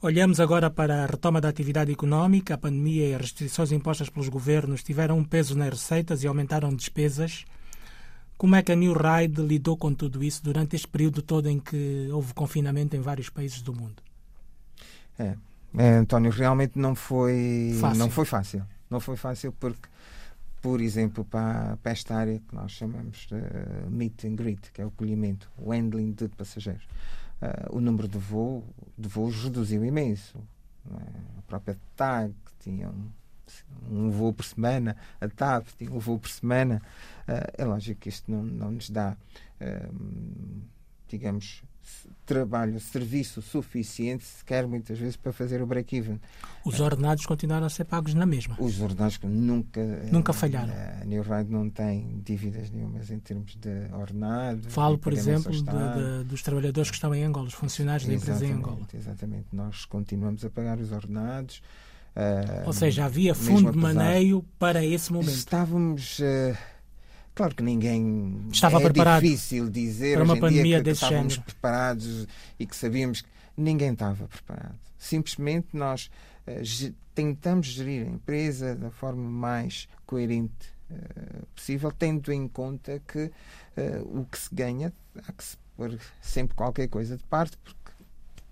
Olhamos 0.00 0.40
agora 0.40 0.68
para 0.68 1.04
a 1.04 1.06
retoma 1.06 1.40
da 1.40 1.48
atividade 1.48 1.92
económica. 1.92 2.54
A 2.54 2.58
pandemia 2.58 3.08
e 3.08 3.14
as 3.14 3.20
restrições 3.20 3.70
impostas 3.70 4.08
pelos 4.08 4.28
governos 4.28 4.82
tiveram 4.82 5.18
um 5.18 5.24
peso 5.24 5.56
nas 5.56 5.70
receitas 5.70 6.22
e 6.22 6.26
aumentaram 6.26 6.74
despesas. 6.74 7.44
Como 8.36 8.56
é 8.56 8.62
que 8.62 8.72
a 8.72 8.74
New 8.74 8.94
Ride 8.94 9.40
lidou 9.40 9.76
com 9.76 9.94
tudo 9.94 10.24
isso 10.24 10.42
durante 10.42 10.74
este 10.74 10.88
período 10.88 11.22
todo 11.22 11.48
em 11.48 11.60
que 11.60 12.08
houve 12.10 12.34
confinamento 12.34 12.96
em 12.96 13.00
vários 13.00 13.28
países 13.28 13.62
do 13.62 13.72
mundo? 13.72 14.02
É, 15.16 15.36
é 15.78 15.88
António, 15.98 16.32
realmente 16.32 16.76
não 16.76 16.96
foi 16.96 17.76
fácil. 17.80 17.98
não 18.00 18.10
foi 18.10 18.24
fácil. 18.24 18.66
Não 18.90 18.98
foi 18.98 19.16
fácil 19.16 19.52
porque 19.52 19.88
por 20.62 20.80
exemplo, 20.80 21.24
para, 21.24 21.76
para 21.82 21.92
esta 21.92 22.14
área 22.14 22.38
que 22.38 22.54
nós 22.54 22.70
chamamos 22.70 23.26
de 23.26 23.90
meet 23.90 24.24
and 24.24 24.36
greet, 24.36 24.70
que 24.72 24.80
é 24.80 24.84
o 24.84 24.88
acolhimento, 24.88 25.50
o 25.58 25.72
handling 25.72 26.12
de 26.12 26.28
passageiros. 26.28 26.84
Uh, 27.42 27.76
o 27.76 27.80
número 27.80 28.06
de, 28.06 28.16
voo, 28.16 28.64
de 28.96 29.08
voos 29.08 29.42
reduziu 29.42 29.84
imenso. 29.84 30.38
É? 30.88 31.38
A 31.38 31.42
própria 31.48 31.76
TAG 31.96 32.32
tinha 32.60 32.88
um, 32.88 33.10
um, 33.90 34.10
voo 34.10 34.32
por 34.32 34.44
semana, 34.44 34.96
a 35.20 35.28
TAP 35.28 35.66
tinha 35.76 35.90
um 35.90 35.98
voo 35.98 36.20
por 36.20 36.30
semana. 36.30 36.80
Uh, 37.28 37.52
é 37.58 37.64
lógico 37.64 38.02
que 38.02 38.08
isto 38.08 38.30
não, 38.30 38.44
não 38.44 38.70
nos 38.70 38.88
dá, 38.88 39.16
uh, 39.60 40.62
digamos, 41.08 41.64
trabalho, 42.24 42.78
serviço 42.80 43.42
suficiente, 43.42 44.24
sequer 44.24 44.66
muitas 44.66 44.98
vezes 44.98 45.16
para 45.16 45.32
fazer 45.32 45.60
o 45.60 45.66
break-even. 45.66 46.20
Os 46.64 46.80
ordenados 46.80 47.26
continuaram 47.26 47.66
a 47.66 47.70
ser 47.70 47.84
pagos 47.84 48.14
na 48.14 48.24
mesma. 48.24 48.56
Os 48.58 48.80
ordenados 48.80 49.18
nunca 49.22 49.80
nunca 50.10 50.32
falharam. 50.32 50.72
A 51.00 51.04
New 51.04 51.22
Ride 51.22 51.50
não 51.50 51.68
tem 51.68 52.20
dívidas 52.24 52.70
nenhumas 52.70 53.10
em 53.10 53.18
termos 53.18 53.56
de 53.56 53.92
ordenados. 53.92 54.72
Falo, 54.72 54.98
por 54.98 55.12
exemplo, 55.12 55.50
de, 55.50 55.62
de, 55.62 56.24
dos 56.24 56.42
trabalhadores 56.42 56.90
que 56.90 56.96
estão 56.96 57.14
em 57.14 57.24
Angola, 57.24 57.48
os 57.48 57.54
funcionários 57.54 58.06
da 58.06 58.14
empresa 58.14 58.46
em 58.46 58.52
Angola. 58.52 58.86
Exatamente, 58.94 59.46
nós 59.52 59.84
continuamos 59.84 60.44
a 60.44 60.50
pagar 60.50 60.78
os 60.78 60.92
ordenados. 60.92 61.62
Uh, 62.14 62.66
Ou 62.66 62.72
seja, 62.74 63.06
havia 63.06 63.34
fundo 63.34 63.72
de 63.72 63.78
maneio 63.78 64.44
para 64.58 64.84
esse 64.84 65.12
momento. 65.12 65.30
Estávamos. 65.30 66.18
Uh, 66.18 66.71
Claro 67.34 67.54
que 67.54 67.62
ninguém 67.62 68.46
estava 68.52 68.78
é 68.78 68.82
preparado 68.82 69.22
difícil 69.22 69.70
dizer 69.70 70.16
para 70.16 70.24
uma 70.24 70.38
pandemia 70.38 70.78
que, 70.78 70.84
desse 70.84 71.00
que 71.00 71.06
estávamos 71.06 71.32
género. 71.34 71.52
preparados 71.52 72.28
e 72.58 72.66
que 72.66 72.76
sabíamos 72.76 73.22
que 73.22 73.28
ninguém 73.56 73.92
estava 73.92 74.26
preparado. 74.28 74.78
Simplesmente 74.98 75.68
nós 75.72 76.10
uh, 76.46 76.94
tentamos 77.14 77.66
gerir 77.66 78.06
a 78.06 78.10
empresa 78.10 78.74
da 78.74 78.90
forma 78.90 79.28
mais 79.28 79.88
coerente 80.04 80.68
uh, 80.90 81.46
possível, 81.54 81.90
tendo 81.90 82.30
em 82.32 82.46
conta 82.46 83.00
que 83.08 83.24
uh, 83.24 84.20
o 84.20 84.26
que 84.26 84.38
se 84.38 84.54
ganha 84.54 84.92
há 85.26 85.32
que 85.32 85.44
se 85.44 85.56
pôr 85.76 85.98
sempre 86.20 86.54
qualquer 86.54 86.88
coisa 86.88 87.16
de 87.16 87.24
parte, 87.24 87.56
porque 87.58 87.92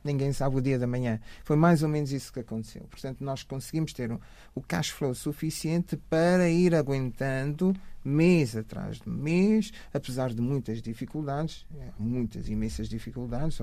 ninguém 0.02 0.32
sabe 0.32 0.56
o 0.56 0.60
dia 0.60 0.78
da 0.78 0.86
manhã. 0.86 1.20
Foi 1.44 1.56
mais 1.56 1.82
ou 1.82 1.88
menos 1.88 2.12
isso 2.12 2.32
que 2.32 2.40
aconteceu. 2.40 2.82
Portanto, 2.90 3.22
nós 3.22 3.42
conseguimos 3.42 3.92
ter 3.92 4.10
um, 4.10 4.18
o 4.54 4.62
cash 4.62 4.88
flow 4.88 5.14
suficiente 5.14 5.96
para 6.08 6.48
ir 6.48 6.74
aguentando 6.74 7.74
mês 8.04 8.56
atrás 8.56 8.98
de 8.98 9.08
mês, 9.08 9.72
apesar 9.92 10.32
de 10.32 10.40
muitas 10.40 10.80
dificuldades, 10.80 11.66
é, 11.76 11.90
muitas 11.98 12.48
imensas 12.48 12.88
dificuldades. 12.88 13.60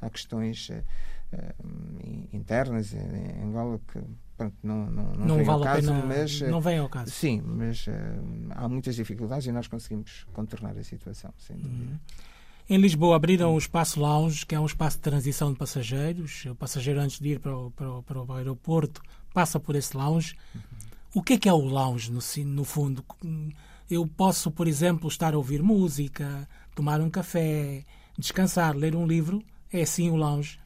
Há 0.00 0.10
questões 0.10 0.68
uh, 0.68 0.84
internas 2.32 2.92
em 2.92 3.42
Angola 3.42 3.80
que 3.92 4.00
pronto, 4.36 4.56
não, 4.62 4.90
não, 4.90 5.12
não, 5.12 5.26
não 5.26 5.36
vem 5.36 5.44
vale 5.44 5.58
ao 5.58 5.64
caso, 5.64 5.86
pena, 5.88 6.04
mas 6.06 6.40
não 6.42 6.60
vem 6.60 6.78
ao 6.78 6.88
caso. 6.88 7.10
Sim, 7.10 7.42
mas 7.44 7.86
uh, 7.86 7.92
há 8.50 8.68
muitas 8.68 8.96
dificuldades 8.96 9.46
e 9.46 9.52
nós 9.52 9.66
conseguimos 9.66 10.26
contornar 10.32 10.76
a 10.76 10.84
situação, 10.84 11.32
sem 11.38 11.56
dúvida. 11.56 11.92
Uhum. 11.92 11.98
Em 12.68 12.78
Lisboa 12.78 13.14
abriram 13.14 13.54
o 13.54 13.58
Espaço 13.58 14.00
Lounge, 14.00 14.44
que 14.44 14.52
é 14.52 14.58
um 14.58 14.66
espaço 14.66 14.96
de 14.96 15.02
transição 15.02 15.52
de 15.52 15.58
passageiros. 15.58 16.46
O 16.46 16.54
passageiro, 16.56 17.00
antes 17.00 17.20
de 17.20 17.28
ir 17.28 17.38
para 17.38 17.56
o, 17.56 17.70
para 17.70 17.90
o, 17.90 18.02
para 18.02 18.20
o 18.20 18.32
aeroporto, 18.32 19.00
passa 19.32 19.60
por 19.60 19.76
esse 19.76 19.96
lounge. 19.96 20.34
Uhum. 20.52 20.60
O 21.14 21.22
que 21.22 21.34
é 21.34 21.38
que 21.38 21.48
é 21.48 21.52
o 21.52 21.60
lounge, 21.60 22.10
no, 22.10 22.20
no 22.46 22.64
fundo? 22.64 23.04
Eu 23.88 24.06
posso, 24.06 24.50
por 24.50 24.66
exemplo, 24.66 25.08
estar 25.08 25.34
a 25.34 25.36
ouvir 25.36 25.62
música, 25.62 26.48
tomar 26.74 27.00
um 27.00 27.08
café, 27.08 27.84
descansar, 28.18 28.74
ler 28.74 28.96
um 28.96 29.06
livro. 29.06 29.42
É 29.72 29.82
assim 29.82 30.10
o 30.10 30.16
lounge? 30.16 30.58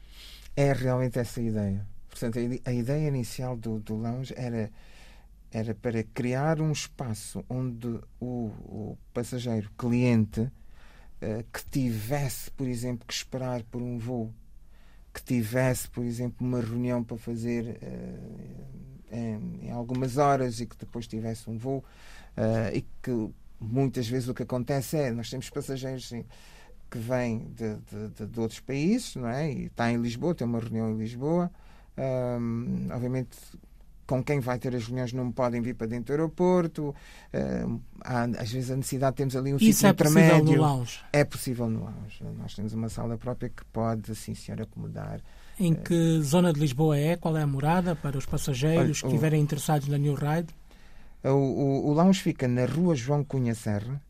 É 0.55 0.73
realmente 0.73 1.19
essa 1.19 1.39
a 1.39 1.43
ideia. 1.43 1.85
Portanto, 2.09 2.37
a 2.65 2.73
ideia 2.73 3.07
inicial 3.07 3.55
do, 3.55 3.79
do 3.79 3.95
lounge 3.95 4.33
era, 4.35 4.71
era 5.51 5.73
para 5.75 6.03
criar 6.03 6.59
um 6.59 6.71
espaço 6.71 7.45
onde 7.47 7.99
o, 8.19 8.47
o 8.47 8.97
passageiro, 9.13 9.69
cliente, 9.77 10.41
uh, 10.41 11.45
que 11.53 11.63
tivesse, 11.69 12.49
por 12.51 12.67
exemplo, 12.67 13.05
que 13.07 13.13
esperar 13.13 13.63
por 13.63 13.81
um 13.81 13.97
voo, 13.97 14.33
que 15.13 15.23
tivesse, 15.23 15.87
por 15.89 16.03
exemplo, 16.03 16.45
uma 16.45 16.59
reunião 16.59 17.03
para 17.03 17.17
fazer 17.17 17.79
uh, 17.81 19.15
em, 19.15 19.67
em, 19.67 19.71
algumas 19.71 20.17
horas 20.17 20.59
e 20.59 20.65
que 20.65 20.77
depois 20.77 21.07
tivesse 21.07 21.49
um 21.49 21.57
voo, 21.57 21.83
e 22.73 22.85
que 23.01 23.29
muitas 23.59 24.07
vezes 24.07 24.27
o 24.27 24.33
que 24.33 24.43
acontece 24.43 24.97
é 24.97 25.11
nós 25.11 25.29
temos 25.29 25.49
passageiros 25.49 26.11
que 26.89 26.97
vêm 26.97 27.47
de, 27.55 27.77
de, 28.09 28.25
de, 28.25 28.39
outros 28.39 28.59
países 28.59 29.15
não 29.15 29.27
é? 29.27 29.51
e 29.51 29.65
está 29.65 29.91
em 29.91 29.97
Lisboa, 29.97 30.35
tem 30.35 30.45
uma 30.45 30.59
reunião 30.59 30.91
em 30.91 30.97
Lisboa. 30.97 31.51
Um, 31.97 32.87
obviamente 32.91 33.37
com 34.11 34.21
quem 34.21 34.41
vai 34.41 34.59
ter 34.59 34.75
as 34.75 34.85
reuniões 34.85 35.13
não 35.13 35.31
podem 35.31 35.61
vir 35.61 35.73
para 35.73 35.87
dentro 35.87 36.07
do 36.07 36.11
aeroporto. 36.11 36.93
Uh, 37.33 37.81
há, 38.01 38.23
às 38.23 38.51
vezes 38.51 38.69
a 38.69 38.75
necessidade 38.75 39.15
temos 39.15 39.37
ali 39.37 39.53
um 39.53 39.57
Isso 39.57 39.87
é 39.87 39.89
intermédio. 39.89 40.31
Possível 40.31 40.55
no 40.57 40.61
lounge. 40.61 40.99
É 41.13 41.23
possível 41.23 41.69
no 41.69 41.79
lounge. 41.85 42.23
Nós 42.37 42.53
temos 42.53 42.73
uma 42.73 42.89
sala 42.89 43.17
própria 43.17 43.47
que 43.47 43.63
pode, 43.71 44.11
assim, 44.11 44.35
senhor, 44.35 44.61
acomodar. 44.61 45.21
Em 45.57 45.73
que 45.73 46.19
zona 46.21 46.51
de 46.51 46.59
Lisboa 46.59 46.97
é? 46.97 47.15
Qual 47.15 47.37
é 47.37 47.41
a 47.41 47.47
morada 47.47 47.95
para 47.95 48.17
os 48.17 48.25
passageiros 48.25 48.81
Olha, 48.81 48.93
que 48.93 49.05
estiverem 49.07 49.41
interessados 49.41 49.87
na 49.87 49.97
New 49.97 50.15
Ride? 50.15 50.53
O, 51.23 51.29
o, 51.29 51.89
o 51.89 51.93
lounge 51.93 52.21
fica 52.21 52.47
na 52.47 52.65
rua 52.65 52.95
João 52.95 53.23
Cunha 53.23 53.53
Serra, 53.53 54.01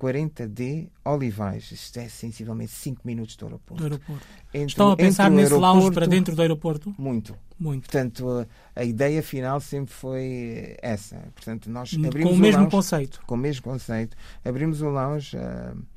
40D 0.00 0.88
Olivais. 1.04 1.70
Isto 1.70 2.00
é 2.00 2.08
sensivelmente 2.08 2.72
5 2.72 3.02
minutos 3.04 3.36
do 3.36 3.46
aeroporto. 3.46 3.82
Do 3.82 3.84
aeroporto. 3.84 4.26
Entre, 4.52 4.66
Estão 4.66 4.90
a 4.90 4.96
pensar 4.96 5.30
nesse 5.30 5.54
lounge 5.54 5.92
para 5.92 6.06
dentro 6.06 6.34
do 6.34 6.42
aeroporto? 6.42 6.94
Muito. 6.98 7.36
Muito. 7.58 7.82
Portanto, 7.82 8.28
a, 8.74 8.80
a 8.80 8.84
ideia 8.84 9.22
final 9.22 9.60
sempre 9.60 9.94
foi 9.94 10.76
essa. 10.82 11.16
Portanto, 11.34 11.70
nós 11.70 11.94
abrimos 11.94 12.32
com 12.32 12.36
o 12.36 12.40
mesmo 12.40 12.58
o 12.58 12.62
lounge, 12.62 12.76
conceito. 12.76 13.20
Com 13.26 13.34
o 13.34 13.38
mesmo 13.38 13.62
conceito. 13.62 14.16
Abrimos 14.44 14.82
o 14.82 14.88
lounge. 14.88 15.36
Uh, 15.36 15.91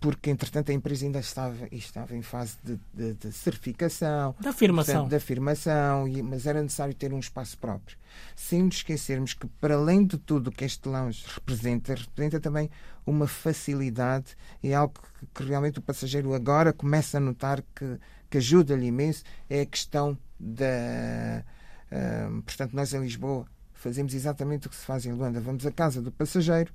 porque 0.00 0.30
entretanto 0.30 0.70
a 0.70 0.74
empresa 0.74 1.04
ainda 1.04 1.20
estava, 1.20 1.68
estava 1.70 2.16
em 2.16 2.22
fase 2.22 2.56
de, 2.64 2.80
de, 2.92 3.14
de 3.14 3.32
certificação, 3.32 4.34
da 4.40 4.50
afirmação, 4.50 5.08
da 5.08 5.16
afirmação 5.16 6.06
mas 6.24 6.46
era 6.46 6.60
necessário 6.62 6.94
ter 6.94 7.12
um 7.12 7.18
espaço 7.18 7.56
próprio. 7.58 7.96
Sem 8.34 8.62
nos 8.64 8.76
esquecermos 8.76 9.34
que, 9.34 9.46
para 9.46 9.74
além 9.76 10.04
de 10.04 10.18
tudo 10.18 10.48
o 10.48 10.52
que 10.52 10.64
este 10.64 10.88
lounge 10.88 11.24
representa, 11.26 11.94
representa 11.94 12.40
também 12.40 12.68
uma 13.06 13.26
facilidade 13.26 14.36
e 14.62 14.74
algo 14.74 14.94
que, 15.18 15.26
que 15.26 15.44
realmente 15.44 15.78
o 15.78 15.82
passageiro 15.82 16.34
agora 16.34 16.72
começa 16.72 17.18
a 17.18 17.20
notar 17.20 17.62
que, 17.74 17.98
que 18.28 18.38
ajuda-lhe 18.38 18.86
imenso, 18.86 19.22
é 19.48 19.60
a 19.60 19.66
questão 19.66 20.18
da. 20.38 21.44
Uh, 21.90 22.42
portanto, 22.42 22.72
nós 22.74 22.92
em 22.94 23.00
Lisboa 23.00 23.46
fazemos 23.74 24.14
exatamente 24.14 24.66
o 24.66 24.70
que 24.70 24.76
se 24.76 24.84
faz 24.84 25.04
em 25.06 25.12
Luanda. 25.12 25.40
Vamos 25.40 25.66
à 25.66 25.72
casa 25.72 26.00
do 26.00 26.10
passageiro, 26.10 26.72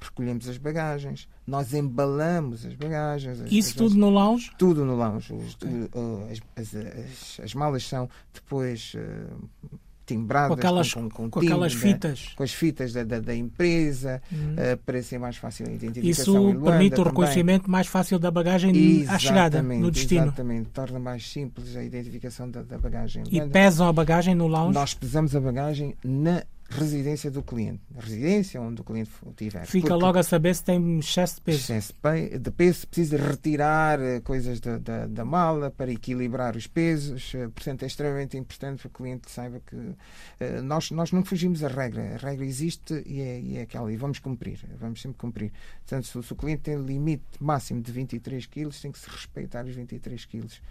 recolhemos 0.00 0.48
as 0.48 0.56
bagagens, 0.56 1.28
nós 1.46 1.74
embalamos 1.74 2.64
as 2.64 2.74
bagagens. 2.74 3.40
As, 3.40 3.52
Isso 3.52 3.70
as, 3.70 3.74
tudo 3.74 3.96
no 3.96 4.10
lounge? 4.10 4.50
Tudo 4.58 4.84
no 4.84 4.96
lounge. 4.96 5.32
Os, 5.32 5.54
uh, 5.54 6.28
as, 6.56 6.74
as, 6.74 7.40
as, 7.44 7.54
malas 7.54 7.86
são 7.86 8.08
depois 8.32 8.94
uh, 8.94 9.78
timbradas 10.06 10.48
com 10.48 10.54
aquelas, 10.54 10.94
com, 10.94 11.08
com, 11.08 11.30
com 11.30 11.40
aquelas 11.40 11.72
fitas. 11.72 12.32
Com 12.36 12.42
as 12.42 12.52
fitas 12.52 12.92
da, 12.92 13.04
da, 13.04 13.20
da 13.20 13.34
empresa, 13.34 14.22
hum. 14.32 14.54
uh, 14.54 14.76
para 14.78 15.02
ser 15.02 15.18
mais 15.18 15.36
fácil 15.36 15.66
a 15.68 15.72
identificação. 15.72 16.10
Isso 16.10 16.32
Luanda, 16.32 16.70
permite 16.70 17.00
o 17.00 17.04
reconhecimento 17.04 17.70
mais 17.70 17.86
fácil 17.86 18.18
da 18.18 18.30
bagagem 18.30 18.70
exatamente, 18.76 19.10
à 19.10 19.18
chegada, 19.18 19.62
no 19.62 19.90
destino. 19.90 20.26
Exatamente, 20.26 20.70
torna 20.70 20.98
mais 20.98 21.30
simples 21.30 21.76
a 21.76 21.82
identificação 21.82 22.50
da, 22.50 22.62
da 22.62 22.78
bagagem. 22.78 23.24
E 23.30 23.40
pesam 23.48 23.86
a 23.86 23.92
bagagem 23.92 24.34
no 24.34 24.46
lounge? 24.46 24.74
Nós 24.74 24.94
pesamos 24.94 25.34
a 25.36 25.40
bagagem 25.40 25.94
na 26.02 26.42
residência 26.70 27.30
do 27.30 27.42
cliente, 27.42 27.82
residência 27.98 28.60
onde 28.60 28.80
o 28.80 28.84
cliente 28.84 29.10
estiver. 29.26 29.66
Fica 29.66 29.88
Porque 29.88 30.04
logo 30.04 30.18
a 30.18 30.22
saber 30.22 30.54
se 30.54 30.62
tem 30.64 30.98
excesso 31.00 31.36
de 31.36 31.40
peso. 31.42 31.58
Excesso 31.58 31.94
de 32.38 32.50
peso, 32.52 32.86
precisa 32.86 33.16
retirar 33.16 34.00
eh, 34.00 34.20
coisas 34.20 34.60
da, 34.60 34.78
da, 34.78 35.06
da, 35.06 35.24
mala 35.24 35.70
para 35.70 35.90
equilibrar 35.90 36.54
os 36.56 36.68
pesos. 36.68 37.34
Eh, 37.34 37.48
portanto, 37.48 37.82
é 37.82 37.86
extremamente 37.86 38.36
importante 38.36 38.82
que 38.82 38.86
o 38.86 38.90
cliente 38.90 39.30
saiba 39.30 39.60
que 39.60 39.74
uh, 39.74 40.62
nós, 40.62 40.92
nós 40.92 41.10
não 41.10 41.24
fugimos 41.24 41.60
da 41.60 41.68
regra. 41.68 42.14
A 42.14 42.16
regra 42.18 42.46
existe 42.46 43.02
e 43.04 43.20
é, 43.20 43.40
e 43.40 43.56
é 43.58 43.62
aquela. 43.62 43.92
E 43.92 43.96
vamos 43.96 44.20
cumprir. 44.20 44.60
Vamos 44.78 45.02
sempre 45.02 45.18
cumprir. 45.18 45.52
Portanto, 45.80 46.06
se, 46.06 46.22
se 46.22 46.32
o 46.32 46.36
cliente 46.36 46.62
tem 46.62 46.76
limite 46.76 47.24
máximo 47.40 47.82
de 47.82 47.90
23 47.90 48.46
quilos, 48.46 48.80
tem 48.80 48.92
que 48.92 48.98
se 48.98 49.10
respeitar 49.10 49.66
os 49.66 49.74
23 49.74 50.24
quilos. 50.24 50.62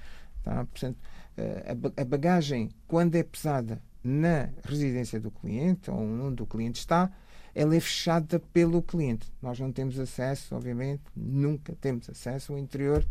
Tá? 0.44 0.66
Portanto, 0.66 0.98
a 1.96 2.06
bagagem, 2.06 2.70
quando 2.88 3.16
é 3.16 3.24
pesada 3.24 3.82
na 4.04 4.50
residência 4.64 5.20
do 5.20 5.32
cliente, 5.32 5.92
ou 5.92 5.98
onde 5.98 6.42
o 6.42 6.46
cliente 6.46 6.80
está, 6.80 7.12
ela 7.54 7.76
é 7.76 7.80
fechada 7.80 8.40
pelo 8.54 8.82
cliente. 8.82 9.32
Nós 9.42 9.60
não 9.60 9.72
temos 9.72 10.00
acesso, 10.00 10.56
obviamente, 10.56 11.04
nunca 11.16 11.76
temos 11.80 12.10
acesso 12.10 12.54
ao 12.54 12.60
interior 12.60 13.06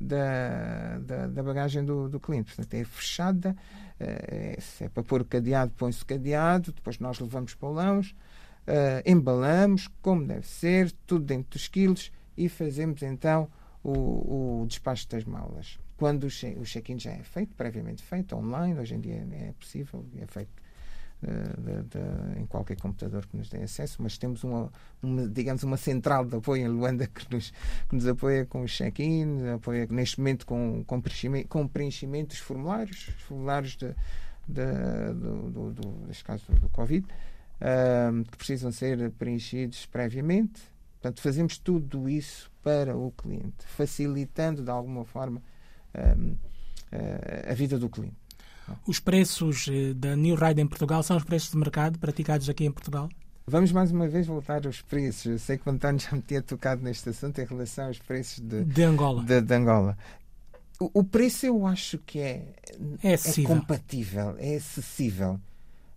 da, 0.00 0.98
da, 1.00 1.26
da 1.26 1.42
bagagem 1.42 1.84
do, 1.84 2.08
do, 2.08 2.18
cliente. 2.18 2.54
Portanto, 2.54 2.74
é 2.74 2.84
fechada. 2.84 3.56
É, 3.98 4.56
se 4.60 4.84
é 4.84 4.88
para 4.88 5.02
pôr 5.02 5.20
o 5.20 5.24
cadeado, 5.24 5.72
põe-se 5.76 6.02
o 6.02 6.06
cadeado, 6.06 6.72
depois 6.72 6.98
nós 6.98 7.18
levamos 7.18 7.54
para 7.54 7.68
o 7.68 7.72
lounge, 7.72 8.16
uh, 8.66 9.02
embalamos, 9.04 9.88
como 10.00 10.26
deve 10.26 10.46
ser, 10.46 10.90
tudo 11.06 11.26
dentro 11.26 11.50
dos 11.50 11.68
quilos 11.68 12.10
e 12.34 12.48
fazemos 12.48 13.02
então 13.02 13.46
o, 13.84 14.62
o 14.62 14.66
despacho 14.66 15.06
das 15.10 15.24
malas 15.24 15.78
quando 16.00 16.24
o 16.24 16.64
check-in 16.64 16.98
já 16.98 17.10
é 17.10 17.22
feito, 17.22 17.54
previamente 17.54 18.02
feito, 18.02 18.34
online, 18.34 18.80
hoje 18.80 18.94
em 18.94 19.00
dia 19.00 19.22
é 19.32 19.52
possível, 19.52 20.02
é 20.18 20.24
feito 20.24 20.50
de, 21.20 21.82
de, 21.82 22.40
em 22.40 22.46
qualquer 22.46 22.78
computador 22.80 23.26
que 23.26 23.36
nos 23.36 23.50
dê 23.50 23.62
acesso, 23.62 23.98
mas 24.02 24.16
temos 24.16 24.42
uma, 24.42 24.72
uma, 25.02 25.28
digamos, 25.28 25.62
uma 25.62 25.76
central 25.76 26.24
de 26.24 26.36
apoio 26.36 26.64
em 26.64 26.68
Luanda 26.68 27.06
que 27.06 27.30
nos, 27.30 27.52
que 27.86 27.94
nos 27.94 28.06
apoia 28.06 28.46
com 28.46 28.62
o 28.62 28.66
check-in, 28.66 29.46
apoia 29.50 29.86
neste 29.90 30.18
momento 30.18 30.46
com, 30.46 30.82
com, 30.86 31.02
preenchimento, 31.02 31.48
com 31.48 31.68
preenchimento 31.68 32.28
dos 32.28 32.38
formulários, 32.38 33.08
os 33.08 33.22
formulários 33.24 33.76
de, 33.76 33.94
de, 34.48 35.12
do, 35.12 35.50
do, 35.50 35.72
do, 35.74 36.06
neste 36.06 36.24
caso 36.24 36.50
do, 36.50 36.68
Covid, 36.70 37.06
uh, 37.06 38.24
que 38.24 38.38
precisam 38.38 38.72
ser 38.72 39.10
preenchidos 39.18 39.84
previamente. 39.84 40.62
Portanto, 40.92 41.20
fazemos 41.20 41.58
tudo 41.58 42.08
isso 42.08 42.50
para 42.62 42.96
o 42.96 43.10
cliente, 43.10 43.66
facilitando 43.66 44.64
de 44.64 44.70
alguma 44.70 45.04
forma 45.04 45.42
a 47.48 47.54
vida 47.54 47.78
do 47.78 47.88
cliente. 47.88 48.16
Os 48.86 49.00
preços 49.00 49.68
eh, 49.68 49.94
da 49.94 50.16
New 50.16 50.36
Ride 50.36 50.60
em 50.60 50.66
Portugal 50.66 51.02
são 51.02 51.16
os 51.16 51.24
preços 51.24 51.50
de 51.50 51.56
mercado 51.56 51.98
praticados 51.98 52.48
aqui 52.48 52.64
em 52.64 52.70
Portugal? 52.70 53.08
Vamos 53.46 53.72
mais 53.72 53.90
uma 53.90 54.06
vez 54.06 54.26
voltar 54.26 54.64
aos 54.66 54.80
preços. 54.80 55.26
Eu 55.26 55.38
sei 55.38 55.58
que 55.58 55.68
o 55.68 55.72
António 55.72 56.00
já 56.00 56.12
me 56.12 56.22
tinha 56.22 56.42
tocado 56.42 56.82
neste 56.82 57.08
assunto 57.08 57.40
em 57.40 57.44
relação 57.44 57.86
aos 57.86 57.98
preços 57.98 58.38
de, 58.38 58.64
de 58.64 58.82
Angola. 58.82 59.24
De, 59.24 59.40
de 59.40 59.54
Angola. 59.54 59.98
O, 60.78 61.00
o, 61.00 61.04
preço 61.04 61.46
eu 61.46 61.66
acho 61.66 61.98
que 61.98 62.20
é, 62.20 62.54
é, 63.02 63.12
é 63.12 63.42
compatível, 63.44 64.36
é 64.38 64.56
acessível. 64.56 65.38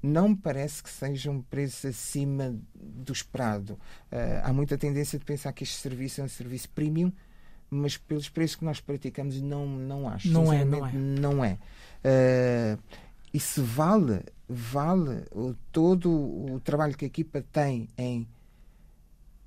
Não 0.01 0.29
me 0.29 0.35
parece 0.35 0.83
que 0.83 0.89
seja 0.89 1.31
um 1.31 1.41
preço 1.41 1.87
acima 1.87 2.53
do 2.75 3.13
esperado. 3.13 3.73
Uh, 4.11 4.41
há 4.43 4.51
muita 4.51 4.77
tendência 4.77 5.17
de 5.17 5.23
pensar 5.23 5.53
que 5.53 5.63
este 5.63 5.77
serviço 5.77 6.19
é 6.19 6.23
um 6.25 6.27
serviço 6.27 6.69
premium, 6.71 7.13
mas 7.73 7.97
pelos 7.97 8.29
preços 8.29 8.55
que 8.55 8.65
nós 8.65 8.79
praticamos 8.79 9.41
não, 9.41 9.65
não 9.67 10.07
acho. 10.07 10.29
Não 10.29 10.51
é, 10.51 10.63
não 10.63 10.85
é. 10.85 10.91
Não 10.93 11.45
é. 11.45 11.57
Uh, 12.03 12.79
e 13.33 13.39
se 13.39 13.59
vale, 13.61 14.21
vale 14.47 15.25
o, 15.31 15.55
todo 15.71 16.09
o 16.11 16.59
trabalho 16.59 16.95
que 16.95 17.05
a 17.05 17.07
equipa 17.07 17.43
tem 17.51 17.89
em 17.97 18.27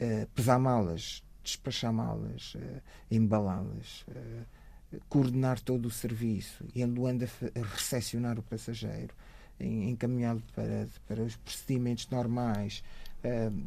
uh, 0.00 0.26
pesar 0.34 0.58
malas, 0.58 1.22
despachar 1.42 1.92
malas, 1.92 2.56
uh, 2.56 2.82
embalá-las, 3.08 4.04
uh, 4.08 5.00
coordenar 5.08 5.60
todo 5.60 5.86
o 5.86 5.90
serviço 5.90 6.64
e 6.74 6.82
em 6.82 6.86
Luanda 6.86 7.28
recepcionar 7.74 8.38
o 8.38 8.42
passageiro, 8.42 9.14
encaminhá-lo 9.60 10.42
para, 10.54 10.88
para 11.06 11.22
os 11.22 11.36
procedimentos 11.36 12.08
normais, 12.08 12.84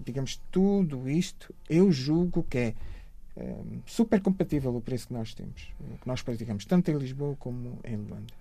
digamos, 0.06 0.42
tudo 0.50 1.10
isto 1.10 1.54
eu 1.70 1.92
julgo 1.92 2.44
que 2.44 2.58
é 2.58 2.76
super 3.86 4.22
compatível 4.22 4.76
o 4.76 4.82
preço 4.82 5.08
que 5.08 5.14
nós 5.14 5.34
temos, 5.34 5.72
que 6.02 6.08
nós 6.08 6.22
praticamos, 6.22 6.66
tanto 6.66 6.92
em 6.92 6.98
Lisboa 6.98 7.38
como 7.38 7.80
em 7.84 7.96
Luanda. 7.96 8.34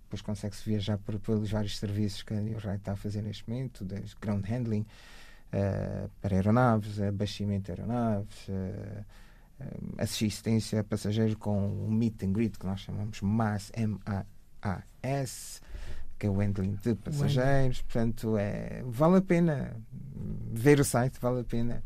depois 0.05 0.21
consegue-se 0.21 0.67
viajar 0.67 0.97
por, 0.99 1.19
pelos 1.19 1.51
vários 1.51 1.77
serviços 1.77 2.23
que 2.23 2.33
a 2.33 2.41
New 2.41 2.57
Ride 2.57 2.75
está 2.75 2.93
a 2.93 2.95
fazer 2.95 3.21
neste 3.21 3.49
momento, 3.49 3.83
desde 3.83 4.15
ground 4.21 4.45
handling, 4.45 4.85
uh, 5.51 6.09
para 6.21 6.35
aeronaves, 6.35 7.01
abastecimento 7.01 7.65
de 7.65 7.81
aeronaves, 7.81 8.47
uh, 8.47 9.05
assistência 9.97 10.81
a 10.81 10.83
passageiros 10.83 11.35
com 11.35 11.85
o 11.85 11.91
meet 11.91 12.23
and 12.23 12.33
greet, 12.33 12.57
que 12.57 12.65
nós 12.65 12.81
chamamos 12.81 13.21
MAS, 13.21 13.71
M-A-A-S, 13.73 15.61
que 16.19 16.27
é 16.27 16.29
o 16.29 16.39
handling 16.41 16.75
de 16.75 16.95
passageiros. 16.95 17.81
Portanto, 17.81 18.37
é, 18.37 18.83
vale 18.85 19.17
a 19.17 19.21
pena 19.21 19.75
ver 20.51 20.79
o 20.79 20.85
site, 20.85 21.19
vale 21.19 21.41
a 21.41 21.43
pena 21.43 21.83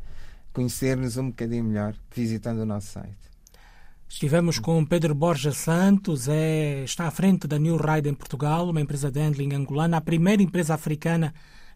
conhecer-nos 0.52 1.18
um 1.18 1.30
bocadinho 1.30 1.64
melhor 1.64 1.96
visitando 2.14 2.60
o 2.60 2.66
nosso 2.66 2.88
site. 2.88 3.29
Estivemos 4.10 4.58
com 4.58 4.84
Pedro 4.84 5.14
Borja 5.14 5.52
Santos, 5.52 6.28
é, 6.28 6.84
está 6.84 7.08
à 7.08 7.12
frente 7.12 7.48
da 7.48 7.60
New 7.60 7.78
Ride 7.78 8.10
em 8.10 8.14
Portugal, 8.14 8.68
uma 8.68 8.82
empresa 8.82 9.12
de 9.12 9.20
handling 9.20 9.54
angolana, 9.54 9.98
a 9.98 10.02
primeira 10.02 10.42
empresa 10.42 10.74
africana 10.74 11.32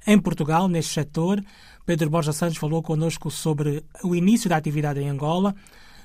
em 0.06 0.20
Portugal, 0.20 0.68
neste 0.68 0.94
setor. 0.94 1.42
Pedro 1.86 2.10
Borja 2.10 2.34
Santos 2.34 2.58
falou 2.58 2.82
connosco 2.82 3.30
sobre 3.30 3.86
o 4.04 4.16
início 4.16 4.50
da 4.50 4.58
atividade 4.58 5.00
em 5.00 5.10
Angola, 5.10 5.56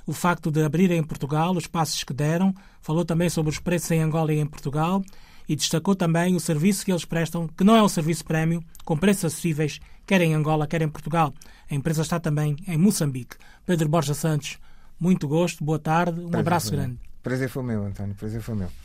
o 0.07 0.13
facto 0.13 0.51
de 0.51 0.63
abrir 0.63 0.91
em 0.91 1.03
Portugal, 1.03 1.57
os 1.57 1.67
passos 1.67 2.05
que 2.05 2.13
deram, 2.13 2.55
falou 2.83 3.07
também 3.07 3.31
sobre 3.31 3.51
os 3.51 3.59
preços 3.59 3.91
em 3.91 4.03
Angola 4.03 4.33
e 4.33 4.39
em 4.39 4.47
Portugal 4.47 5.03
e 5.49 5.57
destacou 5.57 5.95
também 5.95 6.37
o 6.37 6.41
serviço 6.41 6.85
que 6.85 6.93
eles 6.93 7.07
prestam, 7.07 7.49
que 7.49 7.65
não 7.65 7.75
é 7.75 7.83
um 7.83 7.89
serviço 7.89 8.23
prémio, 8.23 8.63
com 8.85 8.99
preços 8.99 9.25
acessíveis, 9.25 9.81
quer 10.07 10.21
em 10.21 10.35
Angola, 10.35 10.67
quer 10.67 10.83
em 10.83 10.89
Portugal. 10.89 11.33
A 11.71 11.75
empresa 11.75 12.03
está 12.03 12.21
também 12.21 12.55
em 12.67 12.77
Moçambique. 12.77 13.37
Pedro 13.65 13.89
Borja 13.89 14.13
Santos, 14.13 14.59
muito 14.99 15.29
gosto, 15.29 15.65
boa 15.65 15.79
tarde, 15.79 16.21
um 16.21 16.29
Prazer 16.29 16.41
abraço 16.41 16.71
grande. 16.71 16.99
Prazer 17.23 17.49
foi 17.49 17.63
meu, 17.63 17.85
António, 17.85 18.15
prazer 18.15 18.41
foi 18.41 18.55
meu. 18.55 18.69